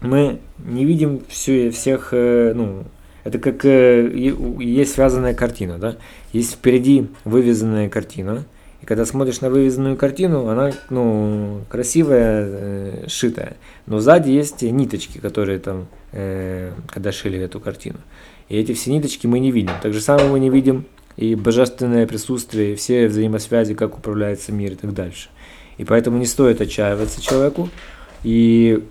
мы 0.00 0.40
не 0.58 0.84
видим 0.84 1.22
все, 1.28 1.70
всех, 1.70 2.10
э, 2.12 2.52
ну, 2.54 2.84
это 3.24 3.38
как 3.40 3.64
э, 3.64 4.08
есть 4.60 4.94
связанная 4.94 5.34
картина, 5.34 5.78
да? 5.78 5.96
Есть 6.36 6.52
впереди 6.52 7.08
вывезенная 7.24 7.88
картина, 7.88 8.44
и 8.82 8.84
когда 8.84 9.06
смотришь 9.06 9.40
на 9.40 9.48
вывезенную 9.48 9.96
картину, 9.96 10.48
она, 10.48 10.70
ну, 10.90 11.62
красивая, 11.70 12.44
э, 12.46 13.04
шитая, 13.08 13.56
но 13.86 14.00
сзади 14.00 14.28
есть 14.32 14.60
ниточки, 14.60 15.16
которые 15.16 15.60
там, 15.60 15.86
э, 16.12 16.72
когда 16.88 17.10
шили 17.10 17.38
эту 17.38 17.58
картину. 17.58 18.00
И 18.50 18.58
эти 18.58 18.74
все 18.74 18.92
ниточки 18.92 19.26
мы 19.26 19.38
не 19.38 19.50
видим. 19.50 19.72
Так 19.82 19.94
же 19.94 20.02
самое 20.02 20.28
мы 20.28 20.38
не 20.38 20.50
видим 20.50 20.84
и 21.16 21.34
божественное 21.34 22.06
присутствие, 22.06 22.74
и 22.74 22.76
все 22.76 23.08
взаимосвязи, 23.08 23.72
как 23.72 23.96
управляется 23.96 24.52
мир 24.52 24.72
и 24.72 24.74
так 24.74 24.92
дальше. 24.92 25.30
И 25.78 25.84
поэтому 25.84 26.18
не 26.18 26.26
стоит 26.26 26.60
отчаиваться 26.60 27.22
человеку 27.22 27.70
и 28.24 28.84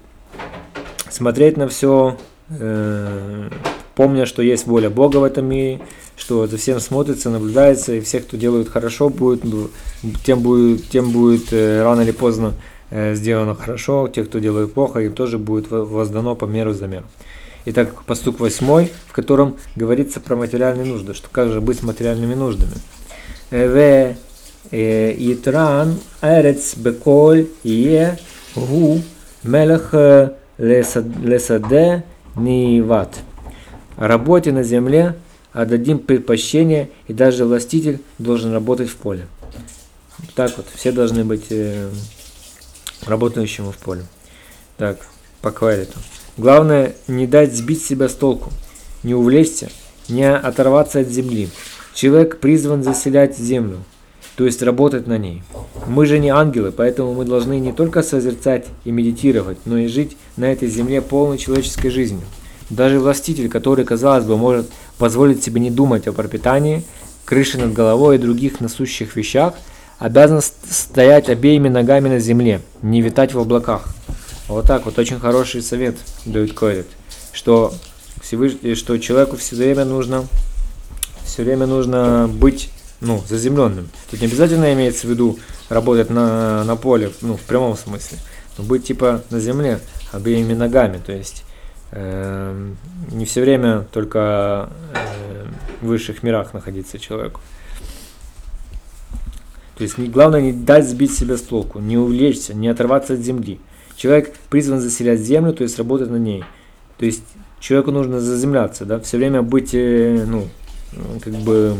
смотреть 1.12 1.58
на 1.58 1.68
все 1.68 2.18
э, 2.50 3.50
помня, 3.94 4.26
что 4.26 4.42
есть 4.42 4.66
воля 4.66 4.90
Бога 4.90 5.18
в 5.18 5.24
этом 5.24 5.46
мире, 5.46 5.82
что 6.16 6.48
за 6.48 6.58
всем 6.58 6.80
смотрится, 6.80 7.30
наблюдается, 7.30 7.94
и 7.94 8.02
всех, 8.02 8.26
кто 8.26 8.38
делает 8.38 8.70
хорошо, 8.70 9.10
будет, 9.10 9.44
ну, 9.44 9.70
тем 10.24 10.42
будет, 10.42 10.90
тем 10.90 11.12
будет 11.12 11.52
э, 11.52 11.84
рано 11.84 12.02
или 12.02 12.12
поздно 12.12 12.54
э, 12.90 13.16
сделано 13.16 13.56
хорошо, 13.56 14.08
те, 14.08 14.24
кто 14.24 14.40
делает 14.40 14.74
плохо, 14.74 15.00
им 15.00 15.14
тоже 15.14 15.38
будет 15.38 15.70
воздано 15.70 16.36
по 16.36 16.46
меру 16.46 16.74
за 16.74 16.88
меру. 16.88 17.06
Итак, 17.66 18.04
поступ 18.04 18.40
восьмой, 18.40 18.92
в 19.08 19.14
котором 19.14 19.58
говорится 19.76 20.20
про 20.20 20.36
материальные 20.36 20.86
нужды, 20.86 21.14
что 21.14 21.30
как 21.32 21.52
же 21.52 21.62
быть 21.62 21.80
с 21.80 21.84
материальными 21.84 22.36
нуждами. 22.36 22.76
В 23.50 24.16
Итран 24.72 25.96
Эрец 26.22 26.76
Беколь 26.78 27.48
Е 27.64 28.20
Гу 28.56 29.02
Мелех 29.44 29.94
Лесаде 30.58 32.04
Ниват 32.36 33.16
работе 33.98 34.52
на 34.52 34.64
земле 34.64 35.16
отдадим 35.56 36.00
предпочтение, 36.00 36.90
и 37.08 37.14
даже 37.14 37.46
властитель 37.46 38.02
должен 38.20 38.52
работать 38.52 38.90
в 38.90 38.98
поле. 38.98 39.26
Так 40.36 40.52
вот, 40.58 40.66
все 40.76 40.92
должны 40.92 41.24
быть 41.24 41.46
э, 41.50 41.90
работающими 43.06 43.72
в 43.72 43.78
поле. 43.78 44.04
Так, 44.78 44.98
по 45.42 45.52
квариту. 45.52 45.98
Главное, 46.36 46.96
не 47.08 47.26
дать 47.26 47.56
сбить 47.56 47.84
себя 47.84 48.10
с 48.10 48.14
толку, 48.14 48.52
не 49.04 49.16
увлечься, 49.16 49.70
не 50.10 50.30
оторваться 50.30 51.00
от 51.00 51.08
земли. 51.08 51.50
Человек 51.94 52.42
призван 52.42 52.84
заселять 52.84 53.38
землю, 53.38 53.78
то 54.36 54.46
есть 54.46 54.62
работать 54.62 55.08
на 55.08 55.18
ней. 55.18 55.42
Мы 55.88 56.06
же 56.06 56.20
не 56.20 56.30
ангелы, 56.30 56.74
поэтому 56.74 57.14
мы 57.14 57.24
должны 57.24 57.60
не 57.60 57.72
только 57.72 58.04
созерцать 58.04 58.66
и 58.84 58.92
медитировать, 58.92 59.60
но 59.64 59.78
и 59.78 59.88
жить 59.88 60.18
на 60.36 60.52
этой 60.52 60.68
земле 60.68 61.02
полной 61.02 61.38
человеческой 61.38 61.92
жизнью. 61.92 62.24
Даже 62.70 63.00
властитель, 63.00 63.48
который, 63.48 63.86
казалось 63.86 64.26
бы, 64.26 64.38
может 64.38 64.70
позволить 64.98 65.44
себе 65.44 65.62
не 65.62 65.72
думать 65.72 66.08
о 66.08 66.14
пропитании, 66.14 66.84
крыше 67.26 67.58
над 67.58 67.74
головой 67.74 68.16
и 68.16 68.20
других 68.20 68.60
насущих 68.60 69.16
вещах, 69.16 69.56
обязан 70.00 70.42
стоять 70.42 71.30
обеими 71.30 71.70
ногами 71.70 72.10
на 72.10 72.20
земле, 72.20 72.62
не 72.82 73.02
витать 73.02 73.34
в 73.34 73.40
облаках. 73.40 73.88
Вот 74.48 74.68
так 74.68 74.86
вот 74.86 75.00
очень 75.00 75.20
хороший 75.20 75.62
совет 75.62 75.96
дают 76.26 76.54
Койрит, 76.54 76.88
что, 77.32 77.74
что 78.22 78.98
человеку 78.98 79.38
все 79.38 79.56
время 79.56 79.86
нужно 79.86 80.26
все 81.26 81.44
время 81.44 81.66
нужно 81.66 82.30
быть 82.32 82.70
ну, 83.02 83.22
заземленным. 83.28 83.90
Тут 84.10 84.22
не 84.22 84.28
обязательно 84.28 84.74
имеется 84.74 85.08
в 85.08 85.10
виду 85.10 85.40
работать 85.70 86.10
на, 86.10 86.64
на 86.64 86.76
поле, 86.76 87.12
ну, 87.22 87.36
в 87.36 87.42
прямом 87.42 87.76
смысле, 87.76 88.20
но 88.58 88.64
быть 88.64 88.86
типа 88.86 89.24
на 89.32 89.40
земле 89.40 89.80
обеими 90.12 90.54
ногами, 90.54 91.02
то 91.04 91.12
есть 91.12 91.44
не 91.96 93.26
все 93.26 93.42
время 93.42 93.86
только 93.92 94.70
э, 94.94 95.46
в 95.82 95.88
высших 95.88 96.24
мирах 96.24 96.54
находиться 96.54 97.00
человеку. 97.00 97.42
То 99.78 99.84
есть 99.84 99.98
главное 99.98 100.42
не 100.42 100.54
дать 100.54 100.88
сбить 100.88 101.14
себя 101.14 101.38
с 101.38 101.42
толку, 101.42 101.80
не 101.80 101.98
увлечься, 101.98 102.54
не 102.54 102.68
оторваться 102.68 103.14
от 103.14 103.20
земли. 103.20 103.60
Человек 103.98 104.34
призван 104.50 104.80
заселять 104.80 105.20
землю, 105.20 105.54
то 105.54 105.64
есть 105.64 105.78
работать 105.78 106.10
на 106.10 106.18
ней. 106.18 106.44
То 106.98 107.06
есть 107.06 107.24
человеку 107.60 107.92
нужно 107.92 108.20
заземляться, 108.22 108.86
да, 108.86 109.00
все 109.00 109.18
время 109.18 109.42
быть, 109.42 109.74
э, 109.74 110.26
ну, 110.28 110.48
как 111.22 111.34
бы 111.34 111.76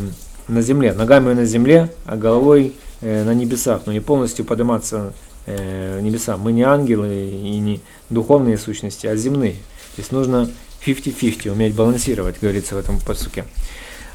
на 0.48 0.62
земле, 0.62 0.92
ногами 0.92 1.32
на 1.32 1.44
земле, 1.44 1.90
а 2.04 2.16
головой 2.16 2.74
э, 3.00 3.24
на 3.24 3.34
небесах, 3.34 3.82
но 3.86 3.92
не 3.92 4.00
полностью 4.00 4.44
подниматься 4.44 5.12
э, 5.46 6.00
небеса. 6.00 6.36
Мы 6.36 6.52
не 6.52 6.62
ангелы 6.62 7.30
и 7.30 7.58
не 7.58 7.80
духовные 8.10 8.58
сущности, 8.58 9.06
а 9.06 9.16
земные. 9.16 9.56
То 9.96 10.02
есть 10.02 10.12
нужно 10.12 10.50
50-50, 10.84 11.50
уметь 11.50 11.74
балансировать, 11.74 12.38
говорится 12.38 12.74
в 12.74 12.78
этом 12.78 13.00
посуке. 13.00 13.46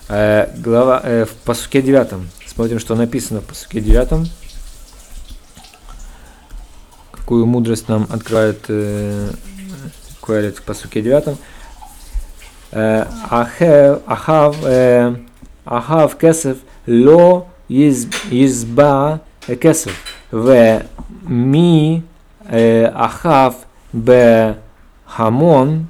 Э, 0.10 0.48
глава, 0.58 1.02
э, 1.04 1.26
в 1.26 1.32
посуке 1.44 1.82
9. 1.82 2.22
Смотрим, 2.46 2.78
что 2.78 2.94
написано 2.94 3.42
в 3.42 3.46
посуке 3.46 3.82
9. 3.82 4.30
Какую 7.12 7.48
мудрость 7.48 7.88
нам 7.88 8.08
открывает 8.12 8.64
э, 8.68 9.32
Куэлит 10.20 10.60
в 10.60 10.62
посуке 10.62 11.02
9. 11.02 11.36
Э, 12.74 13.06
ахав, 14.06 14.58
э, 14.64 15.16
ахав 15.66 16.16
кесев 16.16 16.58
ло 16.86 17.48
изба 17.70 19.22
кесев. 19.60 19.96
В 20.30 20.84
ми 21.24 22.04
ахав 22.52 23.56
бе 23.94 24.58
Хамон 25.16 25.88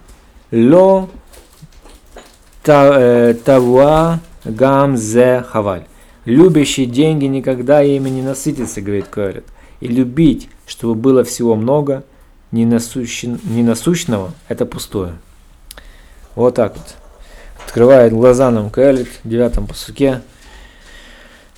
ло 0.51 1.09
тавуа 2.63 4.19
гам 4.45 4.97
зе 4.97 5.45
хаваль. 5.47 5.85
Любящий 6.25 6.85
деньги 6.85 7.25
никогда 7.25 7.83
ими 7.83 8.09
не 8.09 8.23
насытится, 8.23 8.81
говорит 8.81 9.07
Койрет. 9.07 9.45
И 9.79 9.87
любить, 9.87 10.49
чтобы 10.65 10.95
было 10.95 11.23
всего 11.23 11.55
много, 11.55 12.03
ненасущен, 12.51 13.39
ненасущного, 13.43 14.33
это 14.47 14.65
пустое. 14.65 15.13
Вот 16.35 16.55
так 16.55 16.75
вот. 16.75 16.95
Открывает 17.65 18.13
глаза 18.13 18.49
нам 18.49 18.71
Койрет 18.71 19.07
в 19.23 19.29
девятом 19.29 19.67
посуке. 19.67 20.21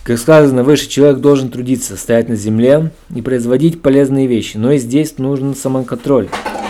Как 0.04 0.18
сказано 0.20 0.64
выше, 0.64 0.90
человек 0.90 1.20
должен 1.20 1.50
трудиться, 1.50 1.96
стоять 1.96 2.28
на 2.28 2.36
земле 2.36 2.92
и 3.16 3.22
производить 3.22 3.82
полезные 3.82 4.28
вещи. 4.28 4.58
Но 4.58 4.74
и 4.74 4.78
здесь 4.78 5.18
нужен 5.18 5.56
самоконтроль. 5.56 6.28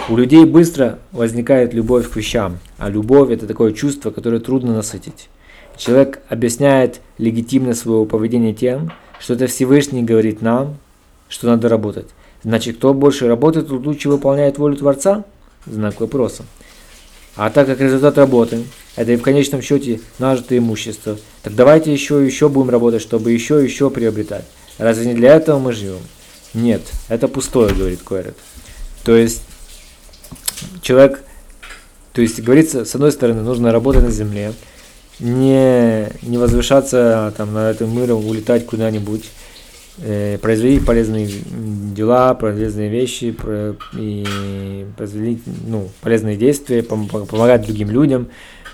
У 0.10 0.18
людей 0.18 0.44
быстро 0.44 1.00
возникает 1.14 1.74
любовь 1.74 2.10
к 2.10 2.16
вещам, 2.18 2.60
а 2.78 2.90
любовь 2.90 3.32
это 3.32 3.48
такое 3.48 3.72
чувство, 3.72 4.12
которое 4.12 4.42
трудно 4.42 4.76
насытить. 4.76 5.30
Человек 5.78 6.20
объясняет 6.28 7.00
легитимность 7.18 7.80
своего 7.80 8.06
поведения 8.06 8.54
тем, 8.54 8.92
что 9.18 9.36
это 9.36 9.48
Всевышний 9.48 10.04
говорит 10.04 10.42
нам, 10.42 10.76
что 11.30 11.48
надо 11.48 11.70
работать. 11.70 12.08
Значит, 12.44 12.76
кто 12.78 12.94
больше 12.94 13.30
работает, 13.30 13.70
тот 13.70 13.86
лучше 13.86 14.10
выполняет 14.10 14.58
волю 14.58 14.76
Творца? 14.76 15.24
Знак 15.66 16.02
вопроса. 16.02 16.44
А 17.38 17.50
так 17.50 17.68
как 17.68 17.80
результат 17.80 18.18
работы– 18.18 18.66
это 18.98 19.14
и 19.14 19.16
в 19.16 19.22
конечном 19.22 19.62
счете 19.62 20.02
нажитое 20.20 20.60
имущество, 20.60 21.18
так 21.44 21.56
давайте 21.56 21.94
еще 21.94 22.22
и 22.22 22.26
еще 22.26 22.50
будем 22.50 22.70
работать, 22.70 23.02
чтобы 23.02 23.32
еще 23.32 23.62
и 23.62 23.64
еще 23.64 23.90
приобретать. 23.90 24.44
Разве 24.78 25.06
не 25.06 25.14
для 25.14 25.34
этого 25.34 25.60
мы 25.60 25.72
живем? 25.72 26.02
Нет, 26.54 26.82
это 27.08 27.30
пустое, 27.30 27.74
говорит 27.74 28.02
Койрет. 28.04 28.36
То 29.06 29.16
есть 29.16 29.44
человек, 30.82 31.24
то 32.14 32.22
есть 32.22 32.42
говорится, 32.42 32.86
с 32.86 32.96
одной 32.96 33.12
стороны, 33.12 33.42
нужно 33.42 33.72
работать 33.72 34.04
на 34.04 34.12
земле, 34.12 34.54
не, 35.20 36.10
не 36.22 36.38
возвышаться 36.38 37.34
там 37.38 37.54
на 37.54 37.72
этом 37.72 37.96
мире, 37.96 38.14
улетать 38.14 38.66
куда-нибудь, 38.66 39.30
э, 40.00 40.38
производить 40.40 40.86
полезные 40.86 41.28
дела, 41.96 42.34
полезные 42.34 42.90
вещи, 42.90 43.32
про, 43.32 43.76
и 43.94 44.86
производить 44.98 45.44
ну, 45.68 45.90
полезные 46.02 46.36
действия, 46.36 46.80
пом- 46.80 47.26
помогать 47.26 47.66
другим 47.66 47.90
людям 47.92 48.28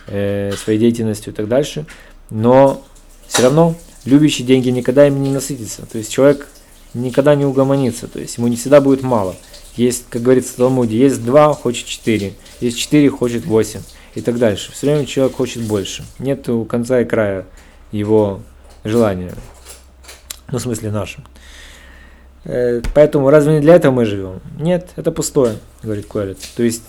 э, 0.08 0.52
своей 0.58 0.80
деятельностью 0.80 1.34
и 1.34 1.36
так 1.36 1.48
дальше. 1.48 1.86
Но 2.30 2.84
все 3.28 3.44
равно 3.44 3.76
любящий 4.06 4.44
деньги 4.44 4.70
никогда 4.70 5.08
им 5.08 5.22
не 5.22 5.32
насытится. 5.32 5.86
То 5.86 5.98
есть 5.98 6.12
человек 6.12 6.48
никогда 6.94 7.36
не 7.36 7.46
угомонится, 7.46 8.08
то 8.08 8.20
есть 8.20 8.38
ему 8.38 8.48
не 8.48 8.56
всегда 8.56 8.82
будет 8.82 9.04
мало. 9.04 9.36
Есть, 9.76 10.06
как 10.10 10.22
говорится 10.22 10.54
в 10.54 10.56
Талмуде, 10.56 10.98
есть 10.98 11.24
два, 11.24 11.54
хочет 11.54 11.86
четыре. 11.86 12.34
Есть 12.60 12.78
четыре, 12.78 13.10
хочет 13.10 13.46
восемь. 13.46 13.82
И 14.16 14.22
так 14.22 14.38
дальше. 14.38 14.72
Все 14.72 14.88
время 14.88 15.06
человек 15.06 15.36
хочет 15.36 15.64
больше. 15.64 16.04
Нет 16.18 16.50
у 16.50 16.66
конца 16.66 17.02
и 17.02 17.06
края 17.06 17.46
его 17.92 18.42
желания. 18.84 19.34
Ну, 20.52 20.58
в 20.58 20.62
смысле 20.62 20.92
нашем. 20.92 21.24
Э, 22.46 22.82
поэтому 22.94 23.30
разве 23.30 23.54
не 23.54 23.60
для 23.60 23.76
этого 23.76 23.92
мы 23.92 24.06
живем? 24.06 24.42
Нет, 24.58 24.90
это 24.96 25.12
пустое, 25.12 25.58
говорит 25.84 26.08
Куэлит. 26.08 26.40
То 26.56 26.64
есть 26.64 26.84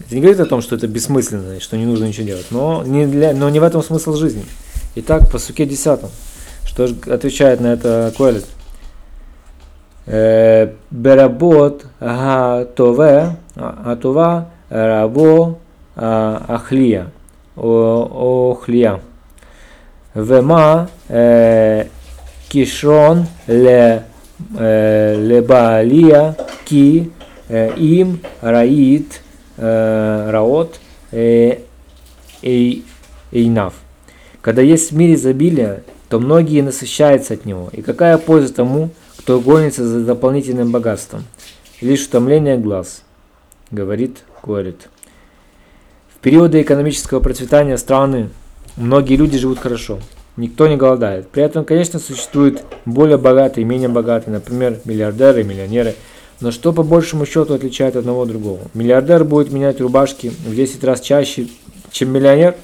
это 0.00 0.14
не 0.14 0.20
говорит 0.20 0.40
о 0.40 0.46
том, 0.46 0.62
что 0.62 0.76
это 0.76 0.86
бессмысленно, 0.86 1.56
и 1.56 1.60
что 1.60 1.76
не 1.76 1.86
нужно 1.86 2.04
ничего 2.04 2.26
делать, 2.26 2.46
но 2.50 2.82
не, 2.84 3.06
для, 3.06 3.32
но 3.34 3.48
не 3.50 3.60
в 3.60 3.62
этом 3.62 3.82
смысл 3.82 4.14
жизни. 4.14 4.44
Итак, 4.96 5.30
по 5.30 5.38
суке 5.38 5.66
10, 5.66 6.00
что 6.66 6.86
же 6.86 6.96
отвечает 7.06 7.60
на 7.60 7.68
это 7.68 8.12
Куэлит? 8.16 8.46
Беработ 10.10 11.86
Гатове, 12.00 13.36
Атова 13.54 14.50
а 14.68 14.86
Рабо 14.86 15.58
а, 15.94 16.44
Ахлия. 16.48 17.12
Охлия. 17.56 19.00
Вема 20.14 20.88
Кишрон 22.48 23.26
Ле 23.46 24.02
Лебаалия 24.58 26.36
Ки 26.64 27.12
Им 27.48 28.20
Раит 28.40 29.22
Раот 29.56 30.80
Эйнав. 32.42 33.74
Когда 34.40 34.62
есть 34.62 34.90
в 34.90 34.96
мире 34.96 35.14
изобилие, 35.14 35.84
то 36.08 36.18
многие 36.18 36.62
насыщаются 36.62 37.34
от 37.34 37.44
него. 37.44 37.68
И 37.70 37.82
какая 37.82 38.18
польза 38.18 38.52
тому, 38.52 38.90
кто 39.20 39.40
гонится 39.40 39.86
за 39.86 40.04
дополнительным 40.04 40.72
богатством? 40.72 41.24
Лишь 41.80 42.06
утомление 42.06 42.58
глаз, 42.58 43.04
говорит 43.70 44.24
Куарит. 44.42 44.88
В 46.14 46.18
периоды 46.20 46.60
экономического 46.60 47.20
процветания 47.20 47.78
страны 47.78 48.30
Многие 48.76 49.16
люди 49.16 49.36
живут 49.36 49.58
хорошо, 49.58 49.98
никто 50.38 50.66
не 50.66 50.76
голодает. 50.76 51.28
При 51.28 51.42
этом, 51.42 51.66
конечно, 51.66 51.98
существуют 51.98 52.62
более 52.86 53.18
богатые 53.18 53.62
и 53.62 53.66
менее 53.66 53.88
богатые, 53.88 54.32
например, 54.32 54.78
миллиардеры, 54.86 55.44
миллионеры. 55.44 55.94
Но 56.40 56.50
что 56.50 56.72
по 56.72 56.82
большему 56.82 57.26
счету 57.26 57.52
отличает 57.52 57.96
одного 57.96 58.22
от 58.22 58.28
другого? 58.28 58.60
Миллиардер 58.72 59.24
будет 59.24 59.52
менять 59.52 59.80
рубашки 59.80 60.28
в 60.28 60.54
10 60.54 60.82
раз 60.84 61.02
чаще, 61.02 61.48
чем 61.90 62.10
миллионер? 62.10 62.54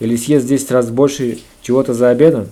Или 0.00 0.16
съест 0.16 0.46
в 0.46 0.48
10 0.48 0.70
раз 0.70 0.88
больше 0.90 1.38
чего-то 1.60 1.92
за 1.92 2.08
обедом? 2.08 2.46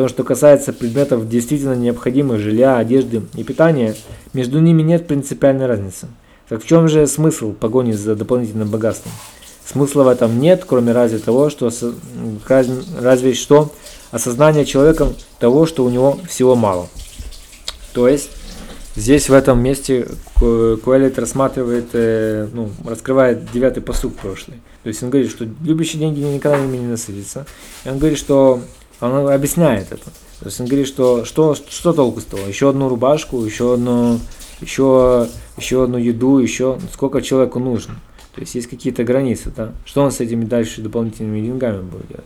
В 0.00 0.02
том, 0.02 0.08
что 0.08 0.24
касается 0.24 0.72
предметов 0.72 1.28
действительно 1.28 1.74
необходимых, 1.74 2.40
жилья, 2.40 2.78
одежды 2.78 3.20
и 3.34 3.44
питания, 3.44 3.94
между 4.32 4.58
ними 4.58 4.80
нет 4.80 5.06
принципиальной 5.06 5.66
разницы. 5.66 6.06
Так 6.48 6.62
в 6.62 6.66
чем 6.66 6.88
же 6.88 7.06
смысл 7.06 7.52
погони 7.52 7.92
за 7.92 8.16
дополнительным 8.16 8.70
богатством? 8.70 9.12
Смысла 9.66 10.04
в 10.04 10.08
этом 10.08 10.40
нет, 10.40 10.64
кроме 10.66 10.92
разве 10.92 11.18
того, 11.18 11.50
что 11.50 11.70
разве 12.98 13.34
что 13.34 13.74
осознание 14.10 14.64
человеком 14.64 15.14
того, 15.38 15.66
что 15.66 15.84
у 15.84 15.90
него 15.90 16.18
всего 16.26 16.56
мало. 16.56 16.88
То 17.92 18.08
есть 18.08 18.30
здесь 18.96 19.28
в 19.28 19.34
этом 19.34 19.62
месте 19.62 20.08
Куэлит 20.36 21.18
рассматривает, 21.18 21.88
э, 21.92 22.48
ну, 22.54 22.70
раскрывает 22.86 23.52
девятый 23.52 23.82
посуд 23.82 24.16
прошлый. 24.16 24.62
То 24.82 24.88
есть 24.88 25.02
он 25.02 25.10
говорит, 25.10 25.30
что 25.30 25.46
любящий 25.62 25.98
деньги 25.98 26.20
никогда 26.20 26.58
не 26.58 26.86
насытится. 26.86 27.44
И 27.84 27.90
он 27.90 27.98
говорит, 27.98 28.16
что 28.16 28.62
он 29.00 29.28
объясняет 29.28 29.92
это. 29.92 30.04
То 30.40 30.46
есть 30.46 30.60
он 30.60 30.66
говорит, 30.66 30.86
что 30.86 31.24
что, 31.24 31.54
что 31.54 31.92
толку 31.92 32.20
с 32.20 32.24
того? 32.24 32.46
Еще 32.46 32.70
одну 32.70 32.88
рубашку, 32.88 33.44
еще 33.44 33.74
одну, 33.74 34.18
еще, 34.60 35.28
еще 35.56 35.84
одну 35.84 35.98
еду, 35.98 36.38
еще 36.38 36.78
сколько 36.92 37.20
человеку 37.22 37.58
нужно. 37.58 37.94
То 38.34 38.40
есть 38.40 38.54
есть 38.54 38.68
какие-то 38.68 39.04
границы, 39.04 39.52
да? 39.54 39.72
Что 39.84 40.02
он 40.02 40.12
с 40.12 40.20
этими 40.20 40.44
дальше 40.44 40.82
дополнительными 40.82 41.40
деньгами 41.40 41.82
будет 41.82 42.08
делать? 42.08 42.24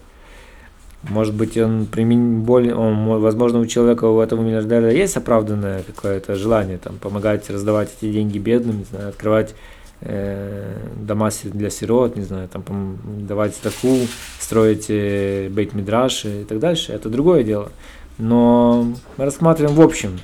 Может 1.09 1.35
быть, 1.35 1.57
он 1.59 1.87
применит 1.87 2.45
более, 2.45 2.75
он, 2.75 3.21
возможно, 3.21 3.59
у 3.61 3.67
человека, 3.67 4.07
у 4.07 4.21
этого 4.21 4.41
миллиардера 4.41 4.91
есть 4.91 5.17
оправданное 5.17 5.83
какое-то 5.83 6.35
желание 6.35 6.79
там 6.79 6.97
помогать 6.97 7.51
раздавать 7.51 7.91
эти 8.01 8.11
деньги 8.11 8.39
бедным, 8.39 8.79
не 8.79 8.85
знаю, 8.85 9.11
открывать 9.11 9.55
Э, 10.01 10.77
дома 10.97 11.31
для 11.45 11.71
сирот, 11.71 12.17
не 12.17 12.25
знаю, 12.25 12.49
там 12.49 12.99
давать 13.27 13.55
стаку, 13.55 13.97
строить 14.41 14.87
э, 14.89 15.49
бейт 15.49 15.73
мидраш 15.73 16.25
и 16.25 16.45
так 16.45 16.59
дальше, 16.59 16.93
это 16.93 17.09
другое 17.09 17.45
дело. 17.45 17.71
Но 18.19 18.93
мы 19.17 19.25
рассматриваем 19.25 19.77
в 19.77 19.81
общем, 19.81 20.21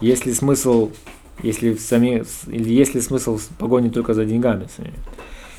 есть 0.00 0.26
ли 0.26 0.34
смысл, 0.34 0.90
если, 1.42 1.74
сами, 1.74 2.24
или 2.46 2.70
есть 2.70 2.94
ли 2.94 3.00
смысл 3.00 3.40
погони 3.58 3.88
только 3.88 4.14
за 4.14 4.24
деньгами 4.24 4.68
сами. 4.76 4.92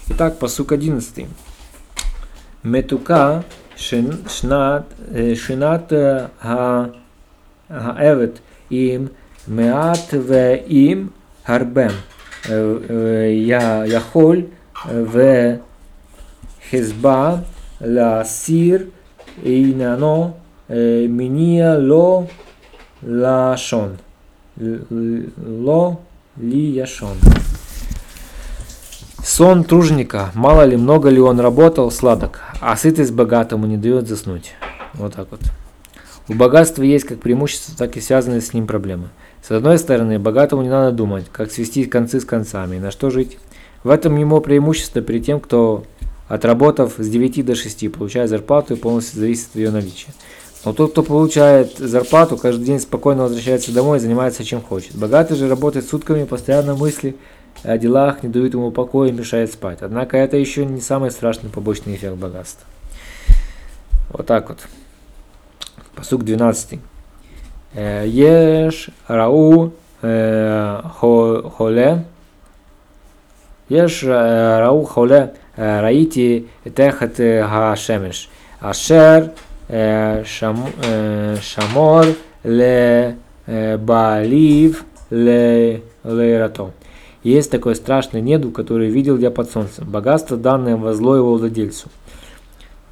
Итак, 0.08 0.38
посук 0.39 0.71
11. 0.71 1.25
Метука 2.63 3.43
шинат, 3.75 4.86
э, 5.10 5.36
шинат 5.36 5.91
гаэвет 7.69 8.41
им 8.69 9.10
меат 9.47 10.13
ве 10.13 10.58
им 10.67 11.12
харбем– 11.43 11.91
я 12.47 13.86
Яхоль 13.86 14.47
в 14.86 15.60
Хезба 16.69 17.43
ла 17.80 18.23
сир 18.23 18.88
инано 19.43 20.34
миния 20.67 21.77
ло 21.77 22.27
лашон. 23.01 23.97
Ло 24.58 25.99
ли 26.38 26.60
яшон. 26.60 27.17
Сон 29.23 29.63
труженика, 29.63 30.32
мало 30.34 30.63
ли, 30.63 30.77
много 30.77 31.10
ли 31.10 31.19
он 31.19 31.39
работал, 31.39 31.91
сладок, 31.91 32.41
а 32.60 32.75
сытость 32.75 33.13
богатому 33.13 33.67
не 33.67 33.77
дает 33.77 34.08
заснуть. 34.08 34.54
Вот 34.93 35.13
так 35.13 35.27
вот. 35.30 35.41
У 36.27 36.34
богатства 36.34 36.84
есть 36.84 37.06
как 37.06 37.19
преимущества, 37.19 37.75
так 37.77 37.97
и 37.97 38.01
связанные 38.01 38.41
с 38.41 38.54
ним 38.54 38.65
проблемы. 38.67 39.10
С 39.41 39.49
одной 39.49 39.80
стороны, 39.80 40.19
богатому 40.19 40.62
не 40.62 40.69
надо 40.69 40.95
думать, 40.95 41.25
как 41.32 41.51
свести 41.51 41.86
концы 41.86 42.19
с 42.19 42.25
концами 42.25 42.77
на 42.77 42.91
что 42.91 43.10
жить. 43.10 43.39
В 43.84 43.89
этом 43.89 44.15
ему 44.17 44.39
преимущество 44.39 45.01
перед 45.01 45.25
тем, 45.25 45.39
кто, 45.39 45.84
отработав 46.27 46.93
с 46.97 47.08
9 47.08 47.43
до 47.43 47.56
6, 47.56 47.91
получает 47.91 48.30
зарплату 48.30 48.75
и 48.75 48.77
полностью 48.77 49.19
зависит 49.19 49.49
от 49.49 49.56
ее 49.56 49.71
наличия. 49.71 50.13
Но 50.63 50.73
тот, 50.73 50.91
кто 50.91 51.01
получает 51.01 51.77
зарплату, 51.77 52.38
каждый 52.38 52.65
день 52.65 52.80
спокойно 52.80 53.23
возвращается 53.23 53.73
домой 53.73 53.97
и 53.97 54.01
занимается 54.01 54.43
чем 54.43 54.62
хочет. 54.62 54.95
Богатый 54.95 55.36
же 55.36 55.49
работает 55.49 55.89
сутками, 55.89 56.25
постоянно 56.25 56.75
мысли 56.75 57.15
о 57.63 57.77
делах 57.80 58.21
не 58.21 58.30
дают 58.30 58.54
ему 58.54 58.71
покоя 58.71 59.10
и 59.10 59.12
мешает 59.12 59.51
спать. 59.51 59.80
Однако 59.82 60.17
это 60.17 60.38
еще 60.38 60.65
не 60.65 60.82
самый 60.82 61.10
страшный 61.10 61.49
побочный 61.49 61.95
эффект 61.95 62.15
богатства. 62.15 62.67
Вот 64.10 64.27
так 64.27 64.49
вот. 64.49 64.60
Посук 65.95 66.23
12. 66.23 66.80
Э, 67.73 68.05
Еш 68.05 68.89
э, 68.89 68.91
э, 69.07 69.15
рау 69.15 69.71
холе. 70.91 72.03
Еш 73.69 74.03
рау 74.03 74.84
холе 74.84 75.34
раити 75.55 76.47
техат 76.75 77.17
гашемеш. 77.17 78.29
Ашер 78.60 79.31
шамор 81.41 82.05
ле 82.43 83.15
балив 83.47 84.86
ле 85.10 85.81
лейрато. 86.03 86.71
Есть 87.23 87.51
такой 87.51 87.75
страшный 87.75 88.19
недуг, 88.21 88.53
который 88.55 88.89
видел 88.89 89.17
я 89.17 89.31
под 89.31 89.49
солнцем. 89.49 89.88
Богатство, 89.89 90.36
данное 90.36 90.75
возло 90.75 91.15
его 91.15 91.36
владельцу. 91.36 91.88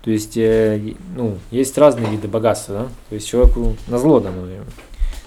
То 0.01 0.11
есть, 0.11 0.37
э, 0.37 0.93
ну, 1.15 1.37
есть 1.51 1.77
разные 1.77 2.09
виды 2.09 2.27
богатства, 2.27 2.75
да? 2.75 2.83
То 3.09 3.15
есть 3.15 3.27
человеку 3.27 3.75
на 3.87 3.97
зло 3.97 4.19
дано. 4.19 4.47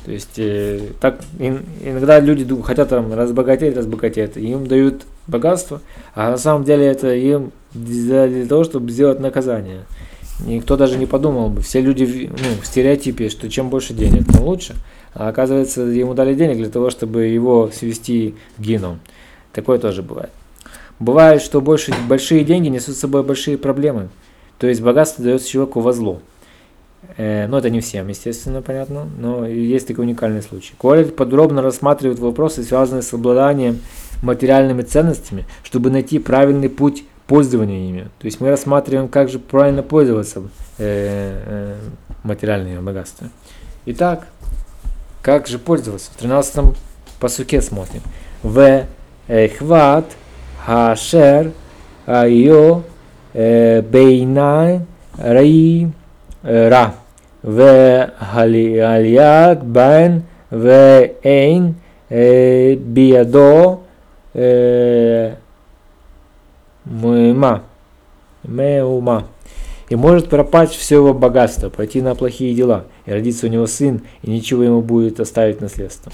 То 0.04 0.10
есть, 0.10 0.38
э, 0.38 0.80
так 1.00 1.20
in, 1.38 1.64
иногда 1.82 2.18
люди 2.18 2.44
думают, 2.44 2.66
хотят 2.66 2.88
там 2.88 3.12
разбогатеть, 3.12 3.76
разбогатеть, 3.76 4.36
им 4.36 4.66
дают 4.66 5.02
богатство, 5.28 5.80
а 6.14 6.30
на 6.30 6.38
самом 6.38 6.64
деле 6.64 6.86
это 6.86 7.14
им 7.14 7.52
для, 7.72 8.26
для 8.26 8.46
того, 8.46 8.64
чтобы 8.64 8.90
сделать 8.90 9.20
наказание. 9.20 9.82
Никто 10.44 10.76
даже 10.76 10.98
не 10.98 11.06
подумал 11.06 11.50
бы. 11.50 11.60
Все 11.60 11.80
люди 11.80 12.30
ну, 12.30 12.62
в 12.62 12.66
стереотипе, 12.66 13.28
что 13.28 13.48
чем 13.48 13.70
больше 13.70 13.94
денег, 13.94 14.26
тем 14.32 14.42
лучше. 14.42 14.74
А 15.14 15.28
оказывается, 15.28 15.82
ему 15.82 16.14
дали 16.14 16.34
денег 16.34 16.56
для 16.56 16.70
того, 16.70 16.90
чтобы 16.90 17.26
его 17.26 17.70
свести 17.72 18.34
в 18.56 18.62
геном. 18.62 18.98
Такое 19.52 19.78
тоже 19.78 20.02
бывает. 20.02 20.30
Бывает, 20.98 21.42
что 21.42 21.60
больше, 21.60 21.94
большие 22.08 22.44
деньги 22.44 22.68
несут 22.68 22.96
с 22.96 23.00
собой 23.00 23.22
большие 23.22 23.58
проблемы. 23.58 24.08
То 24.62 24.68
есть 24.68 24.80
богатство 24.80 25.24
дается 25.24 25.48
человеку 25.48 25.80
во 25.80 25.92
зло. 25.92 26.20
Э, 27.16 27.48
но 27.48 27.58
это 27.58 27.68
не 27.68 27.80
всем, 27.80 28.06
естественно, 28.06 28.62
понятно. 28.62 29.08
Но 29.18 29.44
есть 29.44 29.88
такой 29.88 30.04
уникальный 30.04 30.40
случай. 30.40 30.74
Колледж 30.78 31.08
подробно 31.10 31.62
рассматривает 31.62 32.20
вопросы, 32.20 32.62
связанные 32.62 33.02
с 33.02 33.12
обладанием 33.12 33.80
материальными 34.22 34.82
ценностями, 34.82 35.46
чтобы 35.64 35.90
найти 35.90 36.20
правильный 36.20 36.68
путь 36.68 37.02
пользования 37.26 37.88
ими. 37.88 38.02
То 38.20 38.26
есть 38.26 38.40
мы 38.40 38.50
рассматриваем, 38.50 39.08
как 39.08 39.30
же 39.30 39.40
правильно 39.40 39.82
пользоваться 39.82 40.42
э, 40.42 40.44
э, 40.78 41.76
материальными 42.22 42.78
богатствами. 42.78 43.32
Итак, 43.86 44.28
как 45.22 45.48
же 45.48 45.58
пользоваться? 45.58 46.12
В 46.12 46.18
13 46.18 46.66
посуке 47.18 47.60
смотрим. 47.62 48.02
В 48.44 48.86
хват 49.26 50.06
хашер 50.64 51.50
айо 52.06 52.84
Э, 53.34 53.80
Бейна 53.82 54.86
Раи 55.16 55.90
э, 56.42 56.68
Ра. 56.68 56.94
В 57.42 58.10
Галият 58.30 59.64
Бен 59.64 60.22
В 60.50 61.10
Эйн 61.22 61.74
э, 62.08 62.74
Биадо 62.74 63.80
Мема. 66.84 67.62
Меума. 68.44 69.28
И 69.88 69.96
может 69.96 70.28
пропасть 70.28 70.74
все 70.74 70.96
его 70.96 71.14
богатство, 71.14 71.68
пойти 71.68 72.00
на 72.00 72.14
плохие 72.14 72.54
дела, 72.54 72.86
и 73.06 73.12
родиться 73.12 73.46
у 73.46 73.50
него 73.50 73.66
сын, 73.66 74.02
и 74.22 74.30
ничего 74.30 74.62
ему 74.64 74.80
будет 74.80 75.20
оставить 75.20 75.60
наследство. 75.60 76.12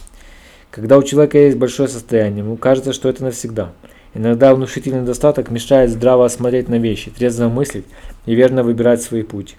Когда 0.70 0.98
у 0.98 1.02
человека 1.02 1.38
есть 1.38 1.56
большое 1.56 1.88
состояние, 1.88 2.44
ему 2.44 2.56
кажется, 2.56 2.92
что 2.92 3.08
это 3.08 3.24
навсегда– 3.24 3.70
Иногда 4.14 4.54
внушительный 4.54 5.04
достаток 5.04 5.50
мешает 5.50 5.90
здраво 5.90 6.24
осмотреть 6.24 6.68
на 6.68 6.78
вещи, 6.78 7.10
трезво 7.10 7.48
мыслить 7.48 7.84
и 8.26 8.34
верно 8.34 8.62
выбирать 8.62 9.02
свой 9.02 9.22
путь. 9.22 9.56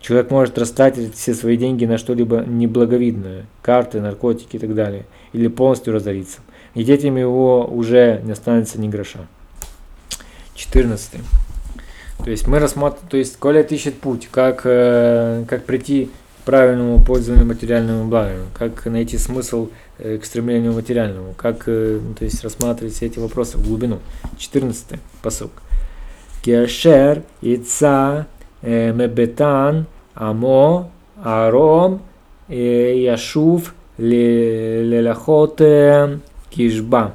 Человек 0.00 0.30
может 0.30 0.58
растратить 0.58 1.14
все 1.14 1.32
свои 1.32 1.56
деньги 1.56 1.84
на 1.84 1.96
что-либо 1.96 2.44
неблаговидное, 2.44 3.46
карты, 3.62 4.00
наркотики 4.00 4.56
и 4.56 4.58
так 4.58 4.74
далее, 4.74 5.06
или 5.32 5.46
полностью 5.46 5.94
разориться. 5.94 6.40
И 6.74 6.82
детям 6.82 7.16
его 7.16 7.64
уже 7.64 8.20
не 8.24 8.32
останется 8.32 8.80
ни 8.80 8.88
гроша. 8.88 9.20
14. 10.56 11.20
То 12.24 12.30
есть 12.30 12.46
мы 12.46 12.58
рассматриваем, 12.58 13.08
то 13.08 13.16
есть 13.16 13.36
Коля 13.38 13.62
ищет 13.62 13.94
путь, 13.98 14.28
как, 14.30 14.62
э, 14.64 15.44
как 15.48 15.64
прийти 15.64 16.10
правильному 16.45 17.03
пользованию 17.03 17.45
материальным 17.45 18.09
благом, 18.09 18.47
как 18.57 18.85
найти 18.85 19.17
смысл 19.17 19.69
э, 19.97 20.17
к 20.17 20.25
стремлению 20.25 20.73
материальному, 20.73 21.33
как 21.35 21.63
э, 21.67 21.99
ну, 22.01 22.13
то 22.13 22.23
есть 22.23 22.41
рассматривать 22.43 22.93
все 22.93 23.07
эти 23.07 23.19
вопросы 23.19 23.57
в 23.57 23.67
глубину. 23.67 23.99
14 24.37 24.99
посок. 25.21 25.51
Кешер 26.41 27.23
ица 27.41 28.27
мебетан 28.61 29.87
амо 30.13 30.89
аром 31.23 32.01
яшув 32.47 33.73
лелахот 33.97 35.61
кишба. 36.49 37.11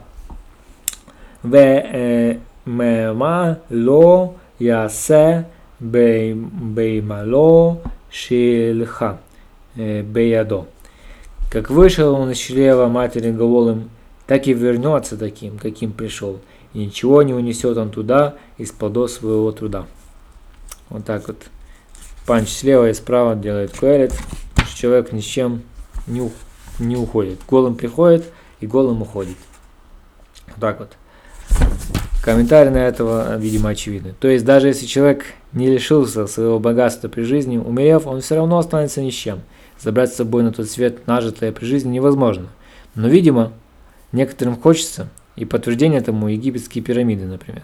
וממה 1.44 3.52
לא 3.70 4.30
יעשה 4.60 5.40
בעמלו 5.80 7.76
Шельха 8.17 9.19
э, 9.75 10.01
Беядо. 10.01 10.65
Как 11.51 11.69
вышел 11.69 12.15
он 12.15 12.31
из 12.31 12.37
чрева 12.37 12.87
матери 12.87 13.31
голым, 13.31 13.91
так 14.25 14.47
и 14.47 14.53
вернется 14.53 15.17
таким, 15.17 15.59
каким 15.59 15.91
пришел. 15.91 16.39
И 16.73 16.79
ничего 16.79 17.21
не 17.21 17.33
унесет 17.33 17.77
он 17.77 17.91
туда 17.91 18.35
из 18.57 18.71
плодов 18.71 19.11
своего 19.11 19.51
труда. 19.51 19.85
Вот 20.89 21.05
так 21.05 21.27
вот. 21.27 21.37
Панч 22.25 22.49
слева 22.49 22.89
и 22.89 22.93
справа 22.93 23.35
делает 23.35 23.77
куэлит. 23.77 24.13
Человек 24.75 25.11
ни 25.13 25.21
с 25.21 25.25
чем 25.25 25.61
не, 26.07 26.29
не 26.79 26.97
уходит. 26.97 27.39
Голым 27.47 27.75
приходит 27.75 28.25
и 28.59 28.67
голым 28.67 29.03
уходит. 29.03 29.37
Вот 30.47 30.59
так 30.59 30.79
вот. 30.79 30.97
Комментарий 32.27 32.71
на 32.71 32.79
этого, 32.79 33.37
видимо, 33.37 33.69
очевидный. 33.69 34.13
То 34.19 34.27
есть, 34.27 34.43
даже 34.43 34.67
если 34.67 34.85
человек 34.85 35.27
не 35.53 35.69
лишился 35.69 36.27
своего 36.27 36.59
богатства 36.59 37.07
при 37.07 37.21
жизни, 37.21 37.57
умерев, 37.57 38.05
он 38.05 38.19
все 38.19 38.35
равно 38.35 38.57
останется 38.57 39.01
ни 39.01 39.11
с 39.11 39.13
чем. 39.13 39.39
Забрать 39.79 40.11
с 40.11 40.17
собой 40.17 40.43
на 40.43 40.51
тот 40.51 40.67
свет 40.67 41.07
нажитое 41.07 41.53
при 41.53 41.63
жизни 41.63 41.89
невозможно. 41.89 42.47
Но, 42.95 43.07
видимо, 43.07 43.53
некоторым 44.11 44.57
хочется, 44.57 45.07
и 45.37 45.45
подтверждение 45.45 46.01
этому 46.01 46.27
египетские 46.27 46.83
пирамиды, 46.83 47.23
например. 47.23 47.63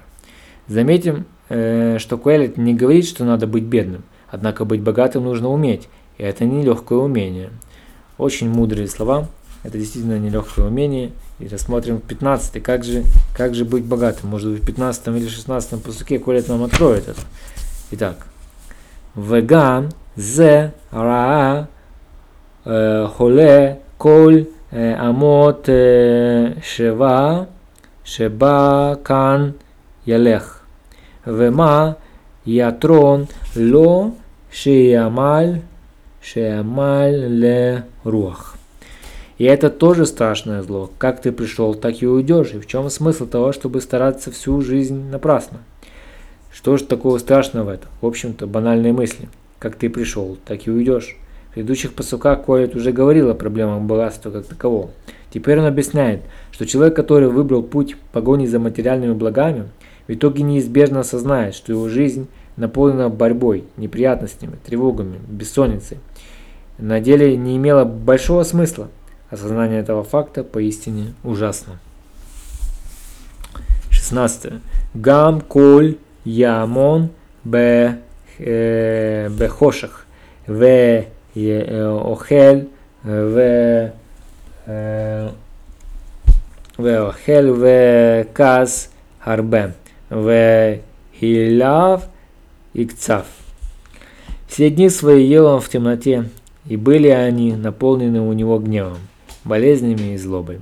Заметим, 0.70 1.26
э, 1.50 1.98
что 2.00 2.18
Куэлит 2.18 2.56
не 2.56 2.74
говорит, 2.74 3.06
что 3.06 3.26
надо 3.26 3.48
быть 3.48 3.66
бедным, 3.66 4.04
однако 4.30 4.64
быть 4.64 4.80
богатым 4.80 5.26
нужно 5.26 5.50
уметь, 5.50 5.90
и 6.18 6.24
это 6.24 6.46
нелегкое 6.46 7.00
умение. 7.00 7.50
Очень 8.18 8.50
мудрые 8.50 8.88
слова, 8.88 9.28
это 9.64 9.78
действительно 9.78 10.20
нелегкое 10.20 10.66
умение. 10.66 11.12
И 11.40 11.48
рассмотрим 11.48 12.00
15. 12.00 12.62
Как 12.62 12.84
же, 12.84 13.04
как 13.36 13.56
же 13.56 13.66
быть 13.66 13.86
богатым? 13.86 14.30
Может 14.30 14.52
быть, 14.52 14.62
в 14.62 14.66
15 14.66 15.08
или 15.08 15.28
16 15.28 15.82
посуке 15.82 16.20
Колет 16.20 16.48
нам 16.50 16.64
откроет 16.64 17.08
это. 17.08 17.22
Итак. 17.92 18.28
Веган 19.16 19.92
зе 20.16 20.74
ра 20.92 21.68
э, 22.66 23.08
холе 23.16 23.80
коль 23.98 24.48
э, 24.72 24.94
амот 24.96 25.66
э, 25.68 26.56
шева 26.64 27.48
шеба 28.04 29.00
кан 29.04 29.54
ялех. 30.06 30.64
Вема 31.26 31.98
ятрон 32.44 33.28
ло 33.56 34.14
шиямаль 34.52 35.62
шиямаль 36.22 37.26
ле 37.28 37.86
руах 38.04 38.53
и 39.44 39.46
это 39.46 39.70
тоже 39.70 40.06
страшное 40.06 40.62
зло. 40.62 40.90
Как 40.98 41.22
ты 41.22 41.34
пришел, 41.34 41.76
так 41.76 42.02
и 42.02 42.08
уйдешь. 42.08 42.54
И 42.54 42.60
в 42.60 42.66
чем 42.66 42.90
смысл 42.90 43.28
того, 43.28 43.52
чтобы 43.52 43.82
стараться 43.82 44.32
всю 44.32 44.62
жизнь 44.62 45.10
напрасно? 45.12 45.58
Что 46.50 46.78
же 46.78 46.86
такого 46.86 47.18
страшного 47.18 47.66
в 47.66 47.68
этом? 47.68 47.90
В 48.00 48.06
общем-то, 48.06 48.48
банальные 48.48 48.94
мысли. 48.94 49.28
Как 49.60 49.76
ты 49.76 49.90
пришел, 49.90 50.38
так 50.46 50.66
и 50.66 50.72
уйдешь. 50.72 51.18
В 51.50 51.56
предыдущих 51.56 51.92
посуках 51.92 52.46
Коэт 52.46 52.74
уже 52.74 52.94
говорил 52.94 53.30
о 53.30 53.34
проблемах 53.34 53.82
богатства 53.82 54.32
как 54.32 54.46
такового. 54.46 54.92
Теперь 55.30 55.60
он 55.60 55.66
объясняет, 55.66 56.22
что 56.54 56.66
человек, 56.66 56.96
который 56.96 57.28
выбрал 57.28 57.64
путь 57.64 57.98
погони 58.14 58.46
за 58.46 58.60
материальными 58.60 59.12
благами, 59.12 59.68
в 60.08 60.14
итоге 60.14 60.44
неизбежно 60.44 61.02
осознает, 61.02 61.54
что 61.54 61.74
его 61.74 61.90
жизнь 61.90 62.28
наполнена 62.56 63.10
борьбой, 63.10 63.66
неприятностями, 63.76 64.56
тревогами, 64.66 65.20
бессонницей. 65.28 65.98
На 66.78 67.02
деле 67.02 67.36
не 67.36 67.58
имела 67.58 67.84
большого 67.84 68.44
смысла– 68.44 68.88
Осознание 69.34 69.80
этого 69.80 70.04
факта 70.04 70.44
поистине 70.44 71.16
ужасно. 71.24 71.80
16. 73.90 74.54
Гам 74.94 75.42
коль 75.42 75.98
ямон 76.24 77.10
бе 77.44 77.98
э, 78.38 79.30
бехошах 79.30 80.06
в 80.46 80.64
э, 80.64 81.06
охель 81.34 82.70
в 83.02 83.92
э, 84.68 85.30
в 86.78 87.08
охель 87.10 87.50
в 87.50 88.26
каз 88.36 88.92
арбе 89.20 89.74
в 90.12 90.78
хилав, 91.20 92.04
и 92.74 92.86
кцав. 92.86 93.26
Все 94.48 94.70
дни 94.70 94.90
свои 94.90 95.26
ел 95.26 95.48
он 95.48 95.60
в 95.60 95.70
темноте, 95.70 96.30
и 96.68 96.78
были 96.78 97.08
они 97.08 97.54
наполнены 97.54 98.22
у 98.22 98.32
него 98.34 98.60
гневом 98.60 99.00
болезнями 99.44 100.14
и 100.14 100.18
злобой. 100.18 100.62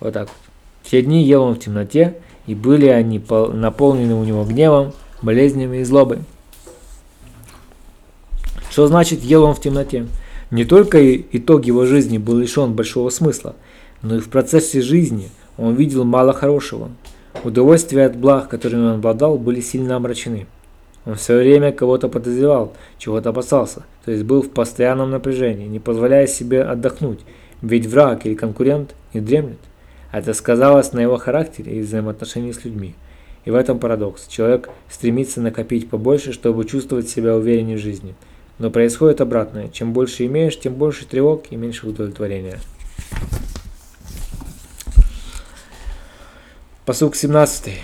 Вот 0.00 0.12
так 0.12 0.28
вот. 0.28 0.36
Все 0.82 1.02
дни 1.02 1.22
ел 1.22 1.42
он 1.42 1.54
в 1.54 1.58
темноте, 1.58 2.16
и 2.46 2.54
были 2.54 2.86
они 2.86 3.20
наполнены 3.28 4.14
у 4.14 4.24
него 4.24 4.44
гневом, 4.44 4.92
болезнями 5.20 5.78
и 5.78 5.84
злобой. 5.84 6.20
Что 8.70 8.86
значит 8.86 9.22
ел 9.22 9.44
он 9.44 9.54
в 9.54 9.60
темноте? 9.60 10.06
Не 10.50 10.64
только 10.64 11.16
итог 11.16 11.66
его 11.66 11.84
жизни 11.84 12.16
был 12.16 12.38
лишен 12.38 12.72
большого 12.72 13.10
смысла, 13.10 13.54
но 14.00 14.16
и 14.16 14.20
в 14.20 14.30
процессе 14.30 14.80
жизни 14.80 15.28
он 15.58 15.74
видел 15.74 16.04
мало 16.04 16.32
хорошего. 16.32 16.88
Удовольствия 17.44 18.06
от 18.06 18.16
благ, 18.16 18.48
которыми 18.48 18.86
он 18.86 18.94
обладал, 18.94 19.36
были 19.36 19.60
сильно 19.60 19.96
омрачены. 19.96 20.46
Он 21.04 21.16
все 21.16 21.36
время 21.36 21.72
кого-то 21.72 22.08
подозревал, 22.08 22.72
чего-то 22.98 23.30
опасался, 23.30 23.84
то 24.04 24.10
есть 24.10 24.24
был 24.24 24.42
в 24.42 24.50
постоянном 24.50 25.10
напряжении, 25.10 25.66
не 25.66 25.80
позволяя 25.80 26.26
себе 26.26 26.62
отдохнуть 26.62 27.20
ведь 27.62 27.86
враг 27.86 28.26
или 28.26 28.34
конкурент 28.34 28.94
не 29.12 29.20
дремлет. 29.20 29.58
Это 30.12 30.32
сказалось 30.32 30.92
на 30.92 31.00
его 31.00 31.16
характере 31.16 31.78
и 31.78 31.80
взаимоотношении 31.80 32.52
с 32.52 32.64
людьми. 32.64 32.94
И 33.44 33.50
в 33.50 33.54
этом 33.54 33.78
парадокс. 33.78 34.26
Человек 34.26 34.68
стремится 34.90 35.40
накопить 35.40 35.88
побольше, 35.88 36.32
чтобы 36.32 36.64
чувствовать 36.64 37.08
себя 37.08 37.36
увереннее 37.36 37.76
в 37.76 37.80
жизни. 37.80 38.14
Но 38.58 38.70
происходит 38.70 39.20
обратное. 39.20 39.68
Чем 39.68 39.92
больше 39.92 40.26
имеешь, 40.26 40.58
тем 40.58 40.74
больше 40.74 41.06
тревог 41.06 41.44
и 41.50 41.56
меньше 41.56 41.86
удовлетворения. 41.86 42.58
Посук 46.84 47.16
17. 47.16 47.74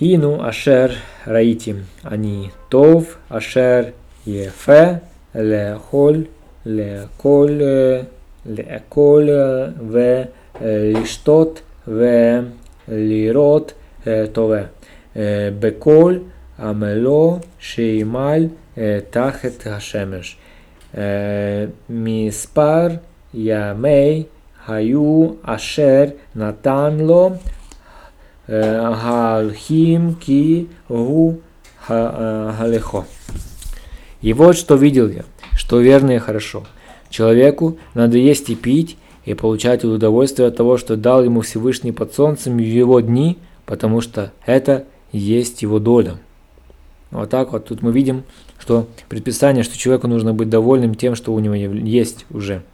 Ину 0.00 0.42
ашер 0.42 0.92
раити. 1.24 1.84
Они 2.02 2.50
тов 2.68 3.18
ашер 3.28 3.94
ефе 4.24 5.02
лехоль 5.32 6.26
леколь 6.64 8.06
לאכול 8.45 9.29
ולשתות 10.61 11.61
ולראות 11.87 13.73
טובה. 14.31 14.61
בכל 15.59 16.17
עמלו 16.59 17.39
שימל 17.59 18.47
תחת 19.09 19.65
השמש. 19.65 20.37
מספר 21.89 22.87
ימי 23.33 24.23
היו 24.67 25.27
אשר 25.43 26.03
נתן 26.35 26.97
לו 26.99 27.31
ההלכים 28.49 30.13
כי 30.19 30.65
הוא 30.87 31.33
הלכו. 31.87 33.03
И 34.21 34.33
вот 34.33 34.57
что 34.57 34.75
видел 34.75 35.07
я, 35.07 35.23
что 35.55 35.79
верно 35.79 36.11
и 36.11 36.19
хорошо – 36.19 36.72
Человеку 37.14 37.78
надо 37.94 38.18
есть 38.18 38.50
и 38.50 38.56
пить, 38.56 38.96
и 39.24 39.34
получать 39.34 39.84
удовольствие 39.84 40.48
от 40.48 40.56
того, 40.56 40.76
что 40.76 40.96
дал 40.96 41.22
ему 41.22 41.42
Всевышний 41.42 41.92
под 41.92 42.12
солнцем 42.12 42.56
в 42.56 42.60
его 42.60 42.98
дни, 42.98 43.38
потому 43.66 44.00
что 44.00 44.32
это 44.44 44.86
есть 45.12 45.62
его 45.62 45.78
доля. 45.78 46.16
Вот 47.12 47.30
так 47.30 47.52
вот 47.52 47.66
тут 47.66 47.82
мы 47.82 47.92
видим, 47.92 48.24
что 48.58 48.88
предписание, 49.08 49.62
что 49.62 49.78
человеку 49.78 50.08
нужно 50.08 50.34
быть 50.34 50.48
довольным 50.48 50.96
тем, 50.96 51.14
что 51.14 51.32
у 51.32 51.38
него 51.38 51.54
есть 51.54 52.26
уже. 52.30 52.64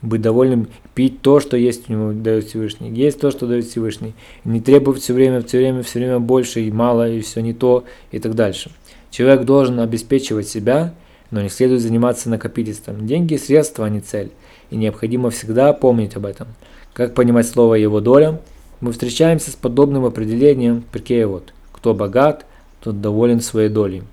Быть 0.00 0.22
довольным, 0.22 0.68
пить 0.94 1.20
то, 1.20 1.38
что 1.38 1.58
есть 1.58 1.90
у 1.90 1.92
него 1.92 2.12
дает 2.14 2.46
Всевышний, 2.46 2.88
есть 2.88 3.20
то, 3.20 3.30
что 3.30 3.46
дает 3.46 3.66
Всевышний. 3.66 4.14
Не 4.46 4.62
требовать 4.62 5.02
все 5.02 5.12
время, 5.12 5.42
все 5.42 5.58
время, 5.58 5.82
все 5.82 5.98
время 5.98 6.20
больше 6.20 6.62
и 6.62 6.70
мало, 6.70 7.06
и 7.10 7.20
все 7.20 7.42
не 7.42 7.52
то, 7.52 7.84
и 8.12 8.18
так 8.18 8.34
дальше. 8.34 8.70
Человек 9.10 9.44
должен 9.44 9.78
обеспечивать 9.78 10.48
себя, 10.48 10.94
но 11.30 11.42
не 11.42 11.48
следует 11.48 11.82
заниматься 11.82 12.28
накопительством. 12.28 13.06
Деньги– 13.06 13.36
средства, 13.36 13.86
а 13.86 13.88
не 13.88 14.00
цель. 14.00 14.30
И 14.70 14.76
необходимо 14.76 15.30
всегда 15.30 15.72
помнить 15.72 16.16
об 16.16 16.26
этом. 16.26 16.48
Как 16.92 17.14
понимать 17.14 17.48
слово 17.48 17.74
«его 17.74 18.00
доля»? 18.00 18.40
Мы 18.80 18.92
встречаемся 18.92 19.50
с 19.50 19.54
подобным 19.54 20.04
определением 20.04 20.84
в 20.92 21.26
вот. 21.26 21.52
Кто 21.72 21.94
богат– 21.94 22.44
тот 22.86 23.00
доволен 23.00 23.40
своей 23.40 23.68
долей. 23.68 24.04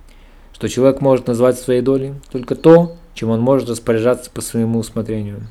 Что 0.51 0.67
человек 0.67 0.99
может 0.99 1.27
назвать 1.27 1.59
своей 1.59 1.81
долей? 1.81 2.15
Только 2.31 2.55
то, 2.55 2.95
чем 3.13 3.29
он 3.29 3.39
может 3.39 3.69
распоряжаться 3.69 4.31
по 4.31 4.41
своему 4.41 4.79
усмотрению. 4.79 5.47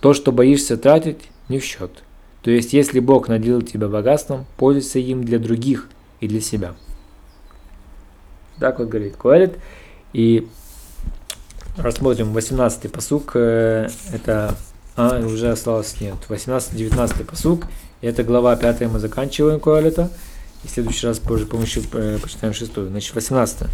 То, 0.00 0.14
что 0.14 0.30
боишься 0.30 0.76
тратить, 0.76 1.18
не 1.48 1.58
в 1.58 1.64
счет. 1.64 1.90
То 2.42 2.50
есть, 2.52 2.72
если 2.72 3.00
Бог 3.00 3.26
наделил 3.26 3.62
тебя 3.62 3.88
богатством, 3.88 4.46
пользуйся 4.56 5.00
им 5.00 5.24
для 5.24 5.40
других 5.40 5.88
и 6.20 6.28
для 6.28 6.40
себя. 6.40 6.74
Так 8.60 8.78
вот 8.78 8.88
говорит 8.88 9.16
Куэлит. 9.16 9.58
И 10.12 10.46
рассмотрим 11.76 12.36
18-й 12.36 12.88
посук. 12.88 13.32
Э, 13.34 13.88
это... 14.12 14.54
А, 14.96 15.18
уже 15.20 15.50
осталось 15.50 16.00
нет. 16.00 16.16
18-19 16.28 17.24
посук. 17.24 17.66
Это 18.00 18.22
глава 18.22 18.56
5 18.56 18.82
мы 18.82 18.98
заканчиваем 18.98 19.60
Куэлита. 19.60 20.10
И 20.64 20.68
в 20.68 20.70
следующий 20.70 21.06
раз 21.06 21.18
позже 21.18 21.46
помощью 21.46 21.82
э, 21.92 22.18
почитаем 22.20 22.52
шестую. 22.52 22.88
Значит, 22.88 23.14
18. 23.14 23.68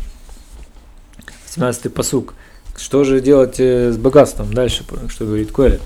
18 1.46 1.94
посук. 1.94 2.35
Что 2.76 3.04
же 3.04 3.20
делать 3.20 3.59
э, 3.59 3.92
с 3.92 3.96
богатством? 3.96 4.52
Дальше, 4.52 4.85
что 5.09 5.24
говорит 5.24 5.50
Куэлет. 5.50 5.82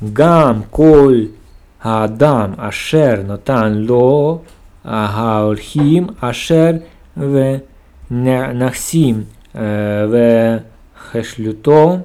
Гам 0.00 0.64
коль 0.64 1.32
адам 1.80 2.54
ашер 2.58 3.24
нотан 3.24 3.88
ло 3.90 4.42
агаорхим 4.84 6.16
ашер 6.20 6.82
в 7.14 7.60
нахсим 8.08 9.26
в 9.52 10.62
חשלותו, 11.11 11.97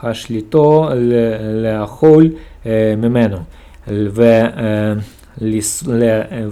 חשליתו 0.00 0.88
לאכול 1.62 2.30
ממנו. 2.96 3.36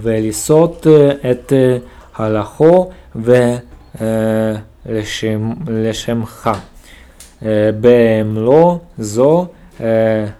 ולסות 0.01 0.87
את 1.31 1.53
הלכו 2.15 2.89
ולשמך. 5.65 6.49
במלוא 7.81 8.77
זו 8.97 9.47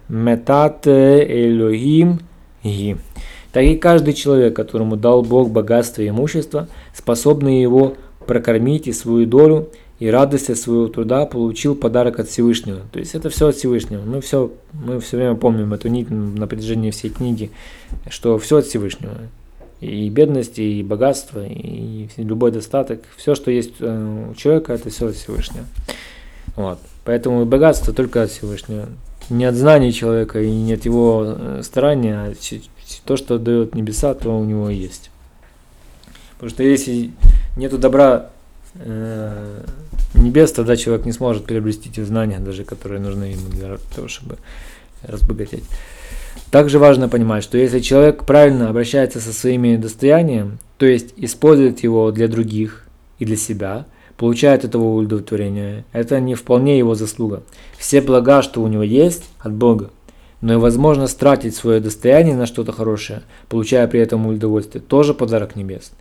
метат 0.10 0.88
Элохим 1.28 2.20
ги. 2.64 2.96
Так 3.52 3.64
и 3.64 3.76
каждый 3.76 4.14
человек, 4.14 4.56
которому 4.56 4.96
дал 4.96 5.24
Бог 5.24 5.50
богатство 5.50 6.02
и 6.04 6.10
имущество, 6.10 6.68
способный 6.94 7.62
его 7.62 7.96
прокормить 8.28 8.88
и 8.88 8.94
свою 8.94 9.26
долю, 9.26 9.70
и 9.99 10.09
радость 10.09 10.51
от 10.51 10.59
своего 10.59 10.89
труда 10.89 11.25
получил 11.25 11.75
подарок 11.75 12.21
от 12.21 12.29
Всевышнего. 12.29 12.81
То 12.93 12.99
есть 12.99 13.15
это 13.15 13.31
все 13.31 13.49
от 13.49 13.57
Всевышнего. 13.57 14.03
Мы 14.03 14.21
все, 14.21 14.53
мы 14.73 15.01
все 15.01 15.17
время 15.17 15.37
помним 15.37 15.73
эту 15.73 15.89
нить 15.89 16.11
на 16.11 16.47
протяжении 16.47 16.91
всей 16.91 17.11
книги, 17.11 17.51
что 18.09 18.39
все 18.39 18.59
от 18.59 18.67
Всевышнего. 18.67 19.15
И 19.81 20.09
бедность, 20.09 20.59
и 20.59 20.83
богатство, 20.83 21.45
и 21.47 22.09
любой 22.17 22.51
достаток, 22.51 23.03
все, 23.17 23.35
что 23.35 23.51
есть 23.51 23.75
э, 23.81 24.29
у 24.31 24.35
человека, 24.35 24.73
это 24.73 24.91
все 24.91 25.09
от 25.09 25.17
Всевышнего. 25.17 25.65
Вот. 26.57 26.79
Поэтому 27.05 27.45
богатство 27.45 27.93
только 27.93 28.23
от 28.23 28.31
Всевышнего. 28.31 28.89
Не 29.29 29.45
от 29.45 29.55
знаний 29.55 29.93
человека 29.93 30.41
и 30.41 30.51
не 30.51 30.75
от 30.75 30.85
его 30.85 31.25
э, 31.27 31.61
старания, 31.63 32.15
а 32.17 32.35
то, 33.05 33.17
что 33.17 33.39
дает 33.39 33.75
небеса, 33.75 34.15
то 34.15 34.39
у 34.39 34.45
него 34.45 34.71
есть. 34.71 35.11
Потому 36.35 36.51
что 36.51 36.63
если 36.63 37.11
нету 37.57 37.79
добра 37.79 38.31
небес, 40.15 40.53
тогда 40.53 40.77
человек 40.77 41.07
не 41.07 41.13
сможет 41.13 41.45
приобрести 41.45 41.91
те 41.91 42.05
знания, 42.05 42.39
даже 42.39 42.65
которые 42.65 43.01
нужны 43.01 43.25
ему 43.25 43.49
для 43.49 43.77
того, 43.95 44.09
чтобы 44.09 44.37
разбогатеть. 45.03 45.65
Также 46.51 46.79
важно 46.79 47.09
понимать, 47.09 47.43
что 47.43 47.59
если 47.59 47.81
человек 47.81 48.25
правильно 48.25 48.69
обращается 48.69 49.21
со 49.21 49.33
своими 49.33 49.77
достояниями, 49.77 50.59
то 50.79 50.87
есть 50.87 51.15
использует 51.17 51.81
его 51.81 52.11
для 52.13 52.29
других 52.29 52.85
и 53.19 53.25
для 53.25 53.37
себя, 53.37 53.87
получает 54.17 54.65
этого 54.65 54.95
удовлетворения, 54.95 55.85
это 55.93 56.21
не 56.21 56.35
вполне 56.35 56.79
его 56.79 56.95
заслуга. 56.95 57.43
Все 57.77 58.01
блага, 58.01 58.43
что 58.43 58.63
у 58.63 58.69
него 58.69 58.83
есть, 58.83 59.25
от 59.39 59.53
Бога. 59.53 59.91
Но 60.41 60.55
и 60.55 60.57
возможность 60.57 61.19
тратить 61.19 61.57
свое 61.57 61.81
достояние 61.81 62.37
на 62.37 62.47
что-то 62.47 62.73
хорошее, 62.73 63.23
получая 63.49 63.87
при 63.89 64.01
этом 64.01 64.27
удовольствие, 64.27 64.83
тоже 64.83 65.15
подарок 65.15 65.57
небес. 65.57 65.93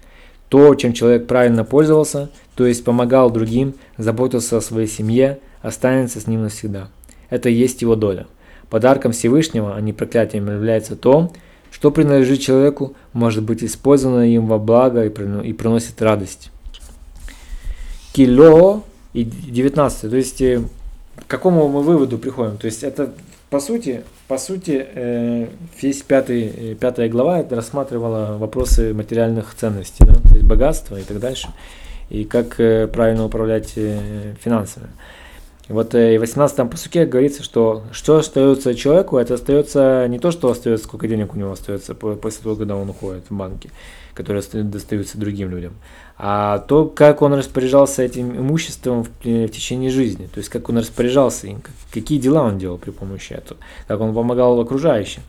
То, 0.49 0.75
чем 0.75 0.93
человек 0.93 1.27
правильно 1.27 1.63
пользовался, 1.63 2.29
то 2.55 2.65
есть 2.65 2.83
помогал 2.83 3.31
другим, 3.31 3.73
заботился 3.97 4.57
о 4.57 4.61
своей 4.61 4.87
семье, 4.87 5.39
останется 5.61 6.19
с 6.19 6.27
ним 6.27 6.43
навсегда. 6.43 6.89
Это 7.29 7.49
и 7.49 7.53
есть 7.53 7.81
его 7.81 7.95
доля. 7.95 8.27
Подарком 8.69 9.11
Всевышнего, 9.11 9.75
а 9.75 9.81
не 9.81 9.93
проклятием, 9.93 10.49
является 10.49 10.95
то, 10.95 11.31
что 11.71 11.91
принадлежит 11.91 12.39
человеку, 12.39 12.95
может 13.13 13.43
быть 13.43 13.63
использовано 13.63 14.31
им 14.31 14.47
во 14.47 14.59
благо 14.59 15.05
и 15.05 15.09
приносит 15.53 16.01
радость. 16.01 16.51
Кило 18.13 18.83
и 19.13 19.23
19. 19.23 20.09
То 20.09 20.15
есть, 20.15 20.41
э, 20.41 20.61
к 21.17 21.27
какому 21.27 21.67
мы 21.67 21.81
выводу 21.81 22.17
приходим? 22.17 22.57
То 22.57 22.67
есть, 22.67 22.83
это 22.83 23.11
по 23.49 23.59
сути, 23.59 24.03
по 24.27 24.37
сути, 24.37 24.85
э, 24.95 25.47
весь 25.81 26.01
пятый, 26.01 26.43
э, 26.43 26.75
пятая 26.75 27.09
глава 27.09 27.39
это 27.39 27.55
рассматривала 27.55 28.37
вопросы 28.37 28.93
материальных 28.93 29.53
ценностей, 29.55 30.05
да, 30.05 30.15
богатства 30.45 30.99
и 30.99 31.03
так 31.03 31.19
дальше, 31.19 31.49
и 32.09 32.23
как 32.23 32.59
э, 32.59 32.87
правильно 32.87 33.25
управлять 33.25 33.73
финансами. 33.73 34.89
Вот 35.67 35.95
и 35.95 36.17
в 36.17 36.21
18 36.21 36.69
посуке 36.69 37.05
говорится, 37.05 37.41
что 37.41 37.83
что 37.91 38.17
остается 38.17 38.75
человеку, 38.75 39.17
это 39.17 39.33
остается 39.33 40.07
не 40.07 40.19
то, 40.19 40.29
что 40.29 40.51
остается, 40.51 40.85
сколько 40.85 41.07
денег 41.07 41.33
у 41.33 41.37
него 41.37 41.51
остается 41.53 41.95
после 41.95 42.43
того, 42.43 42.55
когда 42.55 42.75
он 42.75 42.87
уходит 42.89 43.25
в 43.29 43.35
банки, 43.35 43.71
которые 44.13 44.43
достаются 44.43 45.17
другим 45.17 45.49
людям, 45.49 45.73
а 46.17 46.59
то, 46.59 46.85
как 46.85 47.23
он 47.23 47.33
распоряжался 47.33 48.03
этим 48.03 48.37
имуществом 48.37 49.03
в, 49.03 49.09
в 49.23 49.49
течение 49.49 49.89
жизни, 49.89 50.27
то 50.31 50.37
есть 50.37 50.49
как 50.49 50.69
он 50.69 50.77
распоряжался 50.77 51.47
им, 51.47 51.63
какие 51.91 52.19
дела 52.19 52.43
он 52.43 52.59
делал 52.59 52.77
при 52.77 52.91
помощи 52.91 53.33
этого, 53.33 53.59
как 53.87 53.99
он 53.99 54.13
помогал 54.13 54.59
окружающим. 54.59 55.23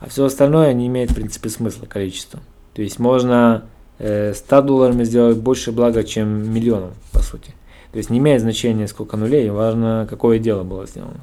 А 0.00 0.08
все 0.08 0.24
остальное 0.24 0.72
не 0.74 0.88
имеет, 0.88 1.12
в 1.12 1.14
принципе, 1.14 1.48
смысла, 1.48 1.86
количества. 1.86 2.40
То 2.74 2.82
есть 2.82 2.98
можно 2.98 3.64
э, 3.64 3.75
100 3.98 4.62
долларами 4.62 5.04
сделать 5.04 5.38
больше 5.38 5.72
блага, 5.72 6.04
чем 6.04 6.52
миллионом, 6.52 6.92
по 7.12 7.20
сути. 7.20 7.52
То 7.92 7.98
есть 7.98 8.10
не 8.10 8.18
имеет 8.18 8.42
значения, 8.42 8.88
сколько 8.88 9.16
нулей, 9.16 9.48
важно, 9.48 10.06
какое 10.10 10.38
дело 10.38 10.64
было 10.64 10.86
сделано. 10.86 11.20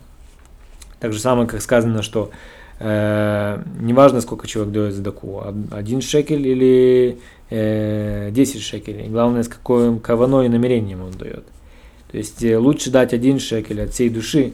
Так 0.99 1.13
же 1.13 1.19
самое, 1.19 1.47
как 1.47 1.61
сказано, 1.61 2.01
что 2.01 2.31
э, 2.79 3.61
неважно, 3.79 4.21
сколько 4.21 4.47
человек 4.47 4.73
дает 4.73 4.93
сдаку, 4.93 5.43
один 5.71 6.01
шекель 6.01 6.47
или 6.47 7.19
э, 7.49 8.31
10 8.31 8.61
шекелей. 8.61 9.07
Главное, 9.09 9.43
с 9.43 9.47
какой 9.47 9.99
каваной 9.99 10.49
намерением 10.49 11.03
он 11.03 11.11
дает. 11.11 11.43
То 12.11 12.17
есть 12.17 12.43
э, 12.43 12.57
лучше 12.57 12.89
дать 12.89 13.13
один 13.13 13.39
шекель 13.39 13.81
от 13.81 13.91
всей 13.91 14.09
души. 14.09 14.53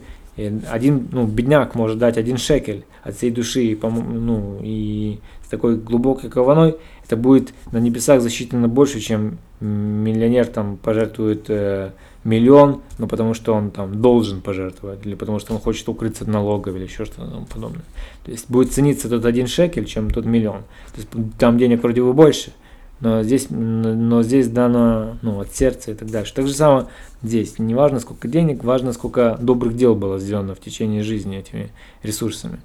Один, 0.69 1.07
ну, 1.11 1.27
бедняк 1.27 1.75
может 1.75 1.97
дать 1.97 2.17
один 2.17 2.37
шекель 2.37 2.83
от 3.03 3.15
всей 3.15 3.29
души, 3.29 3.63
и, 3.63 3.79
ну, 3.81 4.59
и 4.63 5.19
такой 5.49 5.77
глубокой 5.77 6.29
каваной, 6.29 6.75
это 7.05 7.17
будет 7.17 7.53
на 7.71 7.79
небесах 7.79 8.21
засчитано 8.21 8.67
больше, 8.67 8.99
чем 8.99 9.37
миллионер 9.59 10.45
там 10.47 10.77
пожертвует 10.77 11.45
э, 11.49 11.91
миллион, 12.23 12.81
ну 12.97 13.07
потому 13.07 13.33
что 13.33 13.53
он 13.53 13.71
там 13.71 14.01
должен 14.01 14.41
пожертвовать, 14.41 15.05
или 15.05 15.15
потому 15.15 15.39
что 15.39 15.53
он 15.53 15.59
хочет 15.59 15.87
укрыться 15.89 16.23
от 16.23 16.29
налогов 16.29 16.75
или 16.75 16.83
еще 16.83 17.05
что-то 17.05 17.45
подобное. 17.51 17.83
То 18.23 18.31
есть 18.31 18.49
будет 18.49 18.71
цениться 18.71 19.09
тот 19.09 19.25
один 19.25 19.47
шекель, 19.47 19.85
чем 19.85 20.09
тот 20.09 20.25
миллион. 20.25 20.61
То 20.93 20.97
есть 20.97 21.09
там 21.37 21.57
денег 21.57 21.81
вроде 21.81 22.03
бы 22.03 22.13
больше, 22.13 22.53
но 22.99 23.23
здесь, 23.23 23.47
но 23.49 24.23
здесь 24.23 24.49
дано 24.49 25.17
ну, 25.21 25.39
от 25.39 25.55
сердца 25.55 25.91
и 25.91 25.93
так 25.93 26.09
дальше. 26.09 26.33
Так 26.33 26.47
же 26.47 26.53
самое 26.53 26.87
здесь. 27.23 27.57
Не 27.57 27.73
важно, 27.73 27.99
сколько 27.99 28.27
денег, 28.27 28.63
важно, 28.63 28.91
сколько 28.91 29.37
добрых 29.41 29.75
дел 29.75 29.95
было 29.95 30.19
сделано 30.19 30.53
в 30.53 30.59
течение 30.59 31.03
жизни 31.03 31.37
этими 31.37 31.69
ресурсами. 32.03 32.59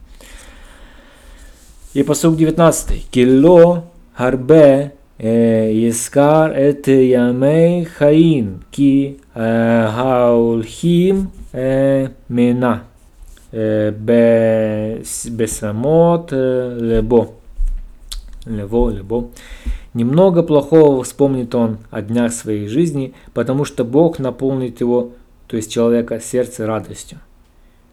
И 1.95 2.03
посук 2.03 2.37
19. 2.37 3.09
Кило 3.09 3.85
харбе 4.15 4.95
э, 5.17 5.71
искар 5.89 6.51
эт 6.51 6.89
ямей 6.89 7.85
хаим 7.85 8.65
ки 8.73 9.21
э, 9.33 9.89
хаулхим 9.95 11.31
э, 11.53 12.09
мена 12.29 12.83
бесамот 13.53 14.33
лебо. 16.33 17.29
Лево, 18.45 18.91
лебо. 18.91 19.29
Немного 19.95 20.43
плохого 20.43 21.05
вспомнит 21.05 21.55
он 21.55 21.79
о 21.93 22.03
днях 22.03 22.33
своей 22.33 22.67
жизни, 22.67 23.15
потому 23.35 23.65
что 23.65 23.85
Бог 23.85 24.19
наполнит 24.19 24.81
его, 24.81 25.13
то 25.47 25.57
есть 25.57 25.73
человека, 25.73 26.19
сердце 26.19 26.67
радостью. 26.67 27.21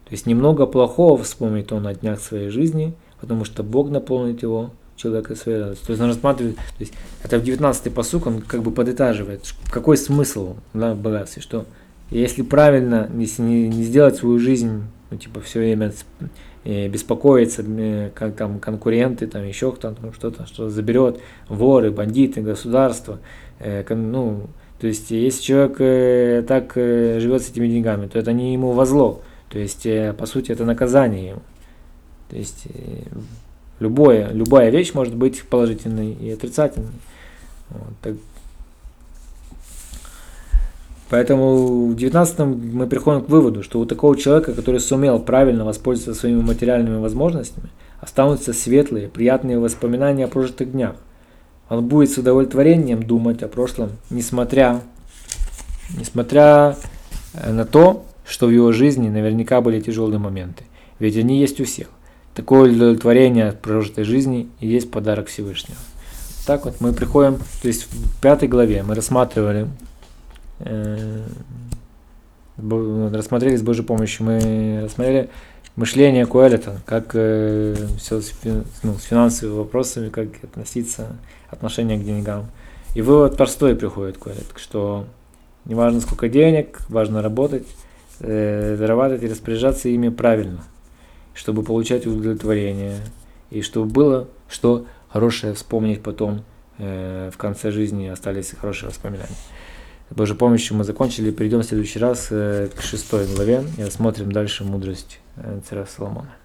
То 0.05 0.13
есть 0.13 0.25
немного 0.25 0.65
плохого 0.65 1.21
вспомнит 1.21 1.71
он 1.71 1.85
о 1.85 1.93
днях 1.93 2.19
своей 2.19 2.49
жизни, 2.49 2.95
потому 3.21 3.45
что 3.45 3.63
Бог 3.63 3.89
наполнит 3.89 4.41
его, 4.41 4.71
человека 4.97 5.35
своей 5.35 5.59
радостью. 5.59 5.87
То 5.87 5.91
есть 5.93 6.01
он 6.03 6.09
рассматривает, 6.09 6.57
то 6.57 6.61
есть 6.79 6.93
это 7.23 7.39
в 7.39 7.43
19-й 7.43 7.91
посук, 7.91 8.27
он 8.27 8.41
как 8.41 8.61
бы 8.61 8.71
подытаживает, 8.71 9.41
какой 9.71 9.97
смысл 9.97 10.55
да, 10.73 10.93
в 10.93 10.99
богатстве, 10.99 11.41
что 11.41 11.65
если 12.11 12.41
правильно, 12.41 13.09
если 13.17 13.41
не, 13.41 13.67
не 13.67 13.83
сделать 13.83 14.17
свою 14.17 14.37
жизнь, 14.37 14.83
ну, 15.09 15.17
типа, 15.17 15.41
все 15.41 15.59
время 15.59 15.93
э, 16.65 16.87
беспокоиться, 16.87 17.63
э, 17.65 18.11
как 18.13 18.35
там 18.35 18.59
конкуренты, 18.59 19.27
там 19.27 19.43
еще 19.43 19.71
кто-то, 19.71 20.13
что-то, 20.13 20.45
что 20.45 20.69
заберет, 20.69 21.19
воры, 21.47 21.89
бандиты, 21.89 22.41
государство, 22.41 23.19
э, 23.59 23.83
ну, 23.95 24.49
то 24.81 24.87
есть, 24.87 25.11
если 25.11 25.43
человек 25.43 25.75
э, 25.79 26.43
так 26.47 26.73
э, 26.75 27.19
живет 27.19 27.43
с 27.43 27.51
этими 27.51 27.67
деньгами, 27.67 28.07
то 28.07 28.17
это 28.17 28.33
не 28.33 28.53
ему 28.53 28.71
возло. 28.71 29.21
То 29.51 29.59
есть, 29.59 29.85
э, 29.85 30.11
по 30.17 30.25
сути, 30.25 30.51
это 30.51 30.65
наказание 30.65 31.29
ему. 31.29 31.41
То 32.31 32.37
есть, 32.37 32.63
э, 32.73 33.03
любое, 33.79 34.31
любая 34.31 34.69
вещь 34.69 34.93
может 34.93 35.15
быть 35.15 35.43
положительной 35.43 36.13
и 36.13 36.31
отрицательной. 36.31 36.93
Вот, 37.69 37.93
так, 38.01 38.15
Поэтому 41.09 41.87
в 41.87 41.95
19 41.97 42.39
мы 42.39 42.87
приходим 42.87 43.25
к 43.25 43.27
выводу, 43.27 43.63
что 43.63 43.81
у 43.81 43.85
такого 43.85 44.15
человека, 44.15 44.53
который 44.53 44.79
сумел 44.79 45.19
правильно 45.19 45.65
воспользоваться 45.65 46.17
своими 46.17 46.41
материальными 46.41 47.01
возможностями, 47.01 47.67
останутся 47.99 48.53
светлые, 48.53 49.09
приятные 49.09 49.59
воспоминания 49.59 50.23
о 50.23 50.29
прожитых 50.29 50.71
днях. 50.71 50.95
Он 51.67 51.85
будет 51.85 52.11
с 52.11 52.17
удовлетворением 52.17 53.03
думать 53.03 53.43
о 53.43 53.49
прошлом, 53.49 53.89
несмотря, 54.09 54.79
несмотря 55.97 56.77
э, 57.33 57.51
на 57.51 57.65
то, 57.65 58.05
что 58.25 58.47
в 58.47 58.51
его 58.51 58.71
жизни 58.71 59.09
наверняка 59.09 59.59
были 59.59 59.81
тяжелые 59.81 60.19
моменты. 60.19 60.63
Ведь 60.99 61.17
они 61.17 61.41
есть 61.41 61.59
у 61.59 61.65
всех. 61.65 61.89
Такое 62.33 62.71
удовлетворение 62.71 63.49
от 63.49 63.61
прожитой 63.61 64.03
жизни 64.03 64.49
и 64.59 64.67
есть 64.67 64.89
подарок 64.89 65.27
Всевышнего. 65.27 65.77
Так 66.45 66.65
вот 66.65 66.79
мы 66.79 66.93
приходим, 66.93 67.37
то 67.61 67.67
есть 67.67 67.87
в 67.91 68.21
пятой 68.21 68.47
главе 68.47 68.83
мы 68.83 68.95
рассматривали 68.95 69.67
Э, 70.63 71.23
рассмотрели 72.57 73.55
с 73.55 73.63
Божьей 73.63 73.83
помощью, 73.83 74.25
мы 74.25 74.81
рассмотрели 74.83 75.29
мышление 75.75 76.25
Куэлета, 76.25 76.81
как 76.85 77.11
э, 77.13 77.75
все 77.97 78.21
с, 78.21 78.33
ну, 78.83 78.95
с 78.95 79.03
финансовыми 79.03 79.57
вопросами, 79.57 80.09
как 80.09 80.27
относиться, 80.43 81.15
отношение 81.49 81.97
к 81.97 82.03
деньгам. 82.03 82.45
И 82.93 83.01
вывод 83.01 83.37
простой 83.37 83.75
приходит 83.75 84.17
Куэлет, 84.17 84.45
что 84.57 85.05
не 85.65 85.73
важно 85.73 86.01
сколько 86.01 86.29
денег, 86.29 86.81
важно 86.89 87.21
работать, 87.21 87.65
э, 88.19 88.75
зарабатывать 88.77 89.23
и 89.23 89.27
распоряжаться 89.27 89.89
ими 89.89 90.09
правильно, 90.09 90.63
чтобы 91.33 91.63
получать 91.63 92.05
удовлетворение, 92.05 92.99
и 93.49 93.61
чтобы 93.61 93.91
было 93.91 94.27
что 94.49 94.85
хорошее 95.09 95.53
вспомнить 95.53 96.01
потом 96.03 96.43
э, 96.77 97.29
в 97.33 97.37
конце 97.37 97.71
жизни, 97.71 98.07
остались 98.07 98.51
хорошие 98.51 98.89
воспоминания. 98.89 99.35
С 100.09 100.13
Божьей 100.13 100.35
помощью 100.35 100.75
мы 100.75 100.83
закончили. 100.83 101.31
Перейдем 101.31 101.59
в 101.59 101.63
следующий 101.63 101.99
раз 101.99 102.27
э, 102.31 102.69
к 102.75 102.81
шестой 102.81 103.25
главе 103.33 103.63
и 103.77 103.83
рассмотрим 103.83 104.31
дальше 104.31 104.65
мудрость 104.65 105.19
э, 105.37 105.61
царя 105.67 105.85
Соломона. 105.85 106.40